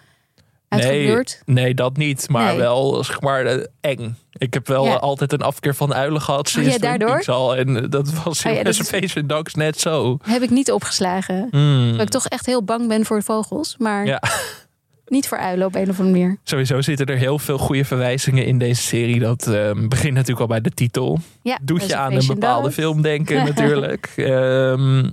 [0.69, 1.41] Nee, Uitgebleurd?
[1.45, 2.29] nee, dat niet.
[2.29, 2.57] Maar Nee.
[2.57, 4.17] wel, zeg maar, eh, eng.
[4.31, 4.93] Ik heb wel Ja.
[4.95, 7.23] altijd een afkeer van uilen gehad sinds ja, Twin daardoor?
[7.33, 7.55] Al.
[7.55, 10.17] En eh, dat was in Oh ja, dat Dogs net zo.
[10.21, 11.47] Heb ik niet opgeslagen.
[11.51, 11.87] Hmm.
[11.89, 13.75] Omdat ik toch echt heel bang ben voor vogels.
[13.77, 14.21] Maar Ja.
[15.05, 16.37] niet voor uilen op een of andere manier.
[16.43, 19.19] Sowieso zitten er heel veel goede verwijzingen in deze serie.
[19.19, 21.19] Dat eh, begint natuurlijk al bij de titel.
[21.41, 22.75] Ja, Doet je aan een bepaalde Dogs.
[22.75, 24.13] film denken natuurlijk.
[24.15, 25.09] Ehm,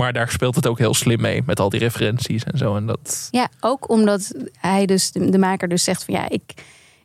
[0.00, 1.42] maar daar speelt het ook heel slim mee.
[1.46, 2.76] Met al die referenties en zo.
[2.76, 3.28] En dat...
[3.30, 6.54] Ja, ook omdat hij dus, de, de maker dus zegt van ja, ik,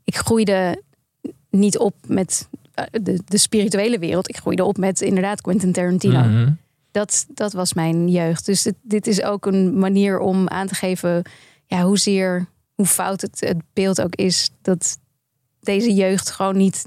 [0.04, 0.82] ik groeide
[1.50, 4.30] niet op met eh, de, de spirituele wereld.
[4.30, 6.20] Ik groeide op met inderdaad Quentin Tarantino.
[6.20, 6.52] Mhm.
[6.92, 8.46] dat, dat was mijn jeugd.
[8.46, 11.22] Dus dit, dit is ook een manier om aan te geven
[11.66, 14.50] ja, hoezeer, hoe fout het, het beeld ook is.
[14.62, 14.98] Dat
[15.60, 16.86] deze jeugd gewoon niet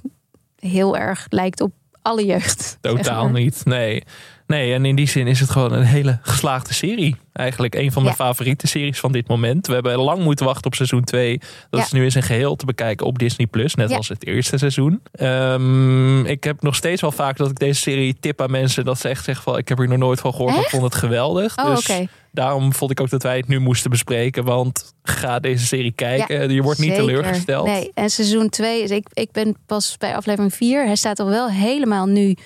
[0.57, 2.61] heel erg lijkt op alle jeugd.
[2.61, 3.41] zeg Totaal maar.
[3.41, 4.03] niet, nee.
[4.49, 7.17] Nee, en in die zin is het gewoon een hele geslaagde serie.
[7.33, 8.25] Eigenlijk een van mijn Ja.
[8.25, 9.67] favoriete series van dit moment.
[9.67, 11.39] We hebben lang moeten wachten op seizoen 2.
[11.71, 11.87] Dat Ja.
[11.87, 13.97] is nu eens een geheel te bekijken op Disney+, Plus, net Ja.
[13.97, 15.03] als het eerste seizoen.
[15.13, 18.85] Ehm, ik heb nog steeds wel vaak dat ik deze serie tip aan mensen...
[18.85, 20.95] dat ze echt zeggen van, ik heb er nog nooit van gehoord, ik vond het
[20.95, 21.57] geweldig.
[21.59, 21.91] Oh, dus
[22.33, 24.45] daarom vond ik ook dat wij het nu moesten bespreken.
[24.45, 26.51] Want ga deze serie kijken.
[26.51, 27.67] Je wordt niet teleurgesteld.
[27.67, 30.87] Nee, en seizoen 2, is ik, ik ben pas bij aflevering 4.
[30.87, 32.37] Hij staat al wel helemaal nu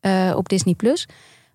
[0.00, 0.74] eh, op Disney+.
[0.74, 1.06] Plus.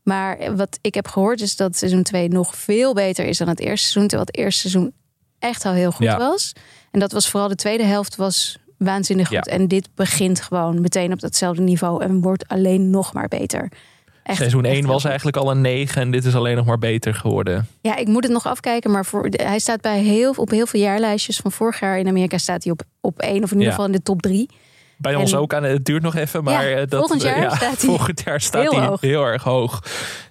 [0.06, 3.60] Maar wat ik heb gehoord is dat seizoen 2 nog veel beter is dan het
[3.60, 4.08] eerste seizoen.
[4.08, 4.94] Terwijl het eerste seizoen
[5.40, 6.18] echt al heel goed Ja.
[6.18, 6.54] was.
[6.92, 9.46] En dat was vooral de tweede helft was waanzinnig goed.
[9.46, 9.52] Ja.
[9.52, 13.72] En dit begint gewoon meteen op datzelfde niveau en wordt alleen nog maar beter.
[14.24, 16.66] Echt, Seizoen echt 1 heel was eigenlijk al een 9 en dit is alleen nog
[16.66, 17.68] maar beter geworden.
[17.82, 20.80] Ja, ik moet het nog afkijken, maar voor, hij staat bij heel, op heel veel
[20.82, 23.70] jaarlijstjes van vorig jaar in Amerika staat hij op, op één of in ieder Ja.
[23.70, 24.50] geval in de top drie.
[24.98, 25.64] Bij En- ons ook aan.
[25.64, 28.22] Het duurt nog even, maar Ja, eh, dat, volgend jaar eh, ja, staat hij volgend
[28.26, 29.02] jaar staat heel hij hoog.
[29.02, 29.80] heel erg hoog.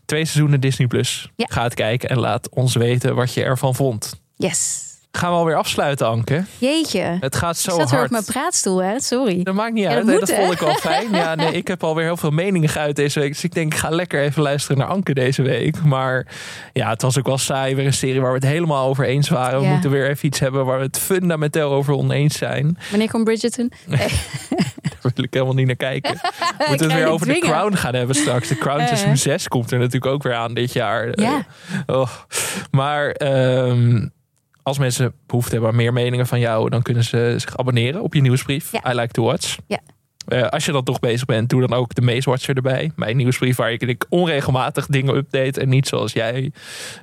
[0.05, 1.29] Twee seizoenen Disney Plus.
[1.37, 4.21] Ga het kijken en laat ons weten wat je ervan vond.
[4.37, 4.83] Yes.
[5.17, 6.45] Gaan we alweer afsluiten, Anke?
[6.59, 7.17] Jeetje.
[7.21, 8.11] Het gaat Ik zo zat weer op hard.
[8.11, 9.01] mijn praatstoel, hè?
[9.01, 9.43] Sorry.
[9.43, 10.07] Dat maakt niet Ja, uit.
[10.07, 11.11] dat moet, dat vond ik wel fijn.
[11.13, 13.33] Ja, nee, ik heb alweer heel veel meningen geuit deze week.
[13.33, 15.83] Dus ik denk, ik ga lekker even luisteren naar Anke deze week.
[15.83, 16.27] Maar
[16.73, 17.75] ja, het was ook wel saai.
[17.75, 19.59] Weer een serie waar we het helemaal over eens waren.
[19.61, 19.73] We Ja.
[19.73, 22.79] moeten weer even iets hebben waar we het fundamenteel over oneens zijn.
[22.91, 23.73] Wanneer komt Bridgerton?
[23.87, 23.99] Nee.
[25.03, 26.15] Daar wil ik helemaal niet naar kijken.
[26.59, 27.39] We moeten het weer over de.
[27.39, 28.49] Crown gaan hebben straks.
[28.49, 28.87] De Crown Eh.
[28.87, 31.21] seizoen 6 komt er natuurlijk ook weer aan dit jaar.
[31.21, 31.47] Ja.
[31.87, 32.09] Eh, oh.
[32.71, 34.07] Maar ehm,
[34.65, 36.71] als mensen behoefte hebben aan meer meningen van jou...
[36.71, 38.73] dan kunnen ze zich abonneren op je nieuwsbrief.
[38.73, 38.93] Ja.
[38.93, 39.57] I like to watch.
[39.67, 39.79] Ja.
[40.25, 42.91] Eh, als je dan toch bezig bent, doe dan ook de Meeswatcher erbij.
[42.97, 45.61] Mijn nieuwsbrief waar ik, ik onregelmatig dingen update.
[45.61, 46.53] En niet zoals jij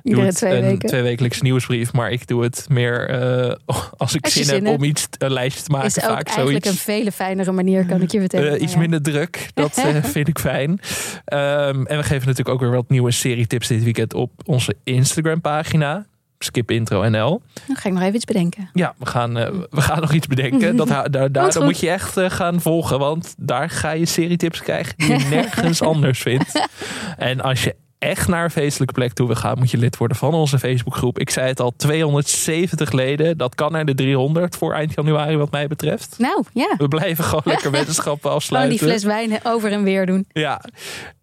[0.02, 0.88] Iedere doet twee een weken.
[0.88, 1.92] tweewekelijks nieuwsbrief.
[1.92, 3.54] Maar ik doe het meer eh,
[3.96, 5.86] als ik Als je zin, zin heb om iets, een lijstje te maken.
[5.86, 6.68] is ook eigenlijk zoiets.
[6.68, 8.52] een veel fijnere manier, kan ik je vertellen.
[8.56, 8.78] Eh, iets Ja.
[8.78, 9.48] minder druk.
[9.54, 10.80] Dat vind ik fijn.
[11.24, 15.40] Ehm, en we geven natuurlijk ook weer wat nieuwe serietips dit weekend op onze Instagram
[15.40, 16.06] pagina.
[16.42, 17.42] Skip Intro NL.
[17.66, 18.70] Dan ga ik nog even iets bedenken.
[18.72, 20.76] Ja, we gaan, eh, we gaan nog iets bedenken.
[20.82, 22.98] Dat, daar daar, moet je echt eh, gaan volgen.
[22.98, 26.52] Want daar ga je serietips krijgen die je nergens anders vindt.
[27.16, 30.16] En als je echt naar een feestelijke plek toe wil gaan, moet je lid worden
[30.16, 31.18] van onze Facebookgroep.
[31.18, 33.38] Ik zei het al, 270 leden.
[33.38, 36.14] Dat kan naar de 300 voor eind januari wat mij betreft.
[36.18, 36.74] Nou, ja.
[36.78, 38.78] We blijven gewoon lekker wetenschappen Gewoon afsluiten.
[38.78, 40.26] die fles wijn over en weer doen.
[40.32, 40.60] Ja.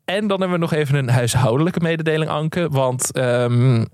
[0.05, 2.67] En dan hebben we nog even een huishoudelijke mededeling, Anke.
[2.69, 3.85] Want ehm,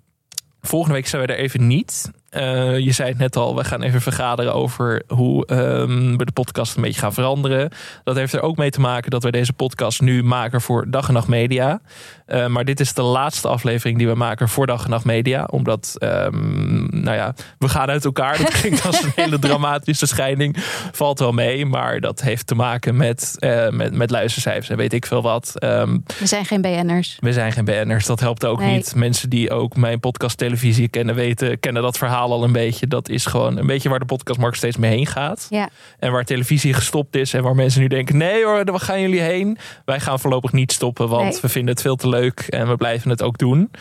[0.66, 2.12] volgende week zijn we er even niet.
[2.36, 6.32] Eh, je zei het net al, we gaan even vergaderen over hoe ehm, we de
[6.32, 7.70] podcast een beetje gaan veranderen.
[8.04, 11.08] Dat heeft er ook mee te maken dat we deze podcast nu maken voor Dag
[11.08, 11.82] en Nacht Media.
[12.26, 15.44] Eh, maar dit is de laatste aflevering die we maken voor Dag en Nacht Media.
[15.52, 18.38] Omdat, ehm, nou ja, we gaan uit elkaar.
[18.38, 20.56] Dat klinkt als een hele dramatische scheiding.
[20.92, 24.94] Valt wel mee, maar dat heeft te maken met, eh, met, met luistercijfers en weet
[24.94, 25.52] ik veel wat.
[25.56, 27.18] Ehm, We zijn geen BN'ers.
[27.20, 28.76] we zijn geen BN'ers, dat helpt ook Nee.
[28.76, 28.96] niet.
[28.96, 32.88] Mensen die ook mijn podcast televisie kennen, weten, kennen dat verhaal al een beetje.
[32.88, 35.48] Dat is gewoon een beetje waar de podcastmarkt steeds mee heen gaat.
[35.50, 35.70] Ja.
[36.00, 39.22] En waar televisie gestopt is en waar mensen nu denken: nee hoor, waar gaan jullie
[39.22, 39.58] heen?
[39.86, 41.40] Wij gaan voorlopig niet stoppen, want Nee.
[41.42, 43.72] we vinden het veel te leuk en we blijven het ook doen.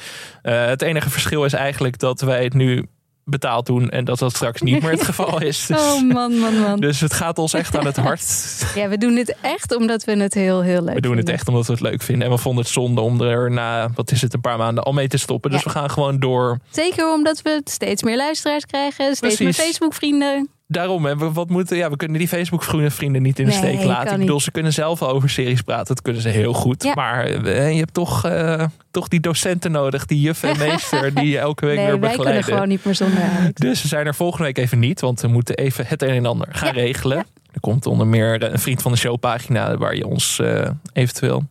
[0.42, 2.86] Eh, het enige verschil is eigenlijk dat wij het nu
[3.24, 5.66] betaald doen en dat dat straks niet meer het geval is.
[5.66, 6.80] Dus, Oh man, man, man.
[6.80, 8.22] dus het gaat ons echt aan het hart.
[8.74, 11.34] Ja, we doen dit echt omdat we het heel, heel leuk We doen het vinden.
[11.34, 12.26] echt omdat we het leuk vinden.
[12.28, 14.92] En we vonden het zonde om er na, wat is het, een paar maanden al
[14.92, 15.50] mee te stoppen.
[15.50, 15.66] Dus Ja.
[15.66, 16.58] we gaan gewoon door.
[16.70, 19.16] Zeker omdat we steeds meer luisteraars krijgen.
[19.16, 19.52] Steeds meer.
[19.52, 20.48] Facebook-vrienden.
[20.74, 23.60] Daarom, hè, we, wat moeten, ja, we kunnen die Facebook-vrienden vrienden niet in de Nee,
[23.60, 24.04] steek laten.
[24.06, 24.20] Ik niet.
[24.20, 25.86] bedoel, ze kunnen zelf over series praten.
[25.86, 26.82] Dat kunnen ze heel goed.
[26.82, 26.92] Ja.
[26.94, 31.28] Maar eh, je hebt toch, eh, toch die docenten nodig, die juf en meester, die
[31.28, 32.52] je elke week Nee, weer wij kunnen begeleiden.
[32.52, 33.22] gewoon niet meer zonder.
[33.54, 36.26] Dus we zijn er volgende week even niet, want we moeten even het een en
[36.26, 36.80] ander gaan Ja.
[36.80, 37.18] regelen.
[37.52, 41.44] Er komt onder meer een vriend van de show pagina waar je ons eh, eventueel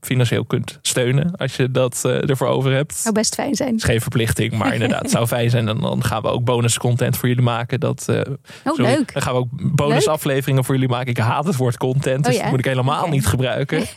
[0.00, 2.94] financieel kunt steunen als je dat eh, ervoor over hebt.
[2.96, 3.74] Zou best fijn zijn.
[3.76, 5.68] is geen verplichting, maar inderdaad, het zou fijn zijn.
[5.68, 7.80] En dan gaan we ook bonus content voor jullie maken.
[7.80, 9.12] Dat, eh, Oh, sorry, leuk.
[9.12, 11.08] Dan gaan we ook bonus afleveringen voor jullie maken.
[11.10, 12.40] Ik haat het woord content, dus Oh ja?
[12.42, 13.84] dat moet ik helemaal niet gebruiken.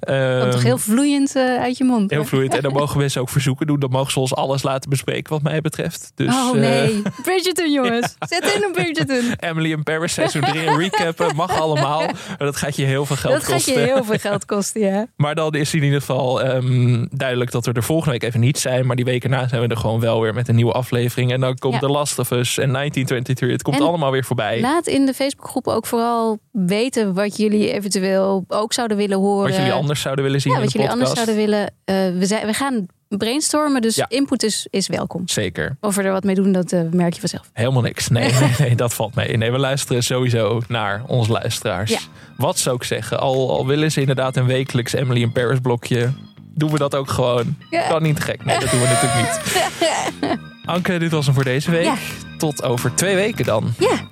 [0.00, 2.10] Komt toch Ehm, heel vloeiend eh, uit je mond.
[2.10, 2.54] heel vloeiend.
[2.54, 3.80] En dan mogen mensen ook verzoeken doen.
[3.80, 6.12] Dan mogen ze ons alles laten bespreken wat mij betreft.
[6.14, 7.02] Dus, oh eh, nee.
[7.22, 8.14] Bridgerton, jongens.
[8.28, 9.34] Zet in op Bridgerton.
[9.36, 11.36] Emily in Paris seizoen 3 en recappen.
[11.36, 12.00] Mag allemaal.
[12.00, 13.72] Maar dat gaat je heel veel geld Dat gaat kosten.
[13.72, 15.06] je heel veel geld kosten, ja.
[15.16, 18.58] Maar dan is in ieder geval ehm, duidelijk dat we er volgende week even niet
[18.58, 18.86] zijn.
[18.86, 21.32] Maar die weken na zijn we er gewoon wel weer met een nieuwe aflevering.
[21.32, 21.80] En dan komt Ja.
[21.80, 23.48] The Last of Us en 1923.
[23.50, 24.60] Het komt En allemaal weer voorbij.
[24.60, 29.48] Laat in de Facebookgroep ook vooral weten wat jullie eventueel ook zouden willen horen.
[29.48, 31.16] Wat jullie anders zouden willen zien ja, in wat de jullie podcast.
[31.16, 32.12] anders zouden willen.
[32.12, 34.06] Eh, we, zijn, we gaan brainstormen, dus Ja.
[34.08, 35.28] input is, is welkom.
[35.28, 35.76] Zeker.
[35.80, 37.50] Of we er wat mee doen, dat eh, merk je vanzelf.
[37.52, 38.08] Helemaal niks.
[38.08, 39.36] Nee, nee, nee, dat valt mee.
[39.36, 41.90] Nee, we luisteren sowieso naar onze luisteraars.
[41.90, 41.98] Ja.
[42.36, 43.20] Wat zou ik zeggen?
[43.20, 46.10] Al, al willen ze inderdaad een wekelijks Emily in Paris blokje,
[46.54, 47.56] doen we dat ook gewoon.
[47.70, 47.88] Ja.
[47.88, 48.44] Kan niet gek.
[48.44, 50.38] Nee, dat doen we natuurlijk niet.
[50.74, 51.90] Anke, dit was hem voor deze week.
[52.38, 53.72] Tot over twee weken dan.
[53.78, 54.08] Ja,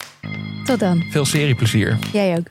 [0.65, 1.05] tot dan.
[1.11, 1.99] Veel serieplezier.
[2.13, 2.47] Jij ook.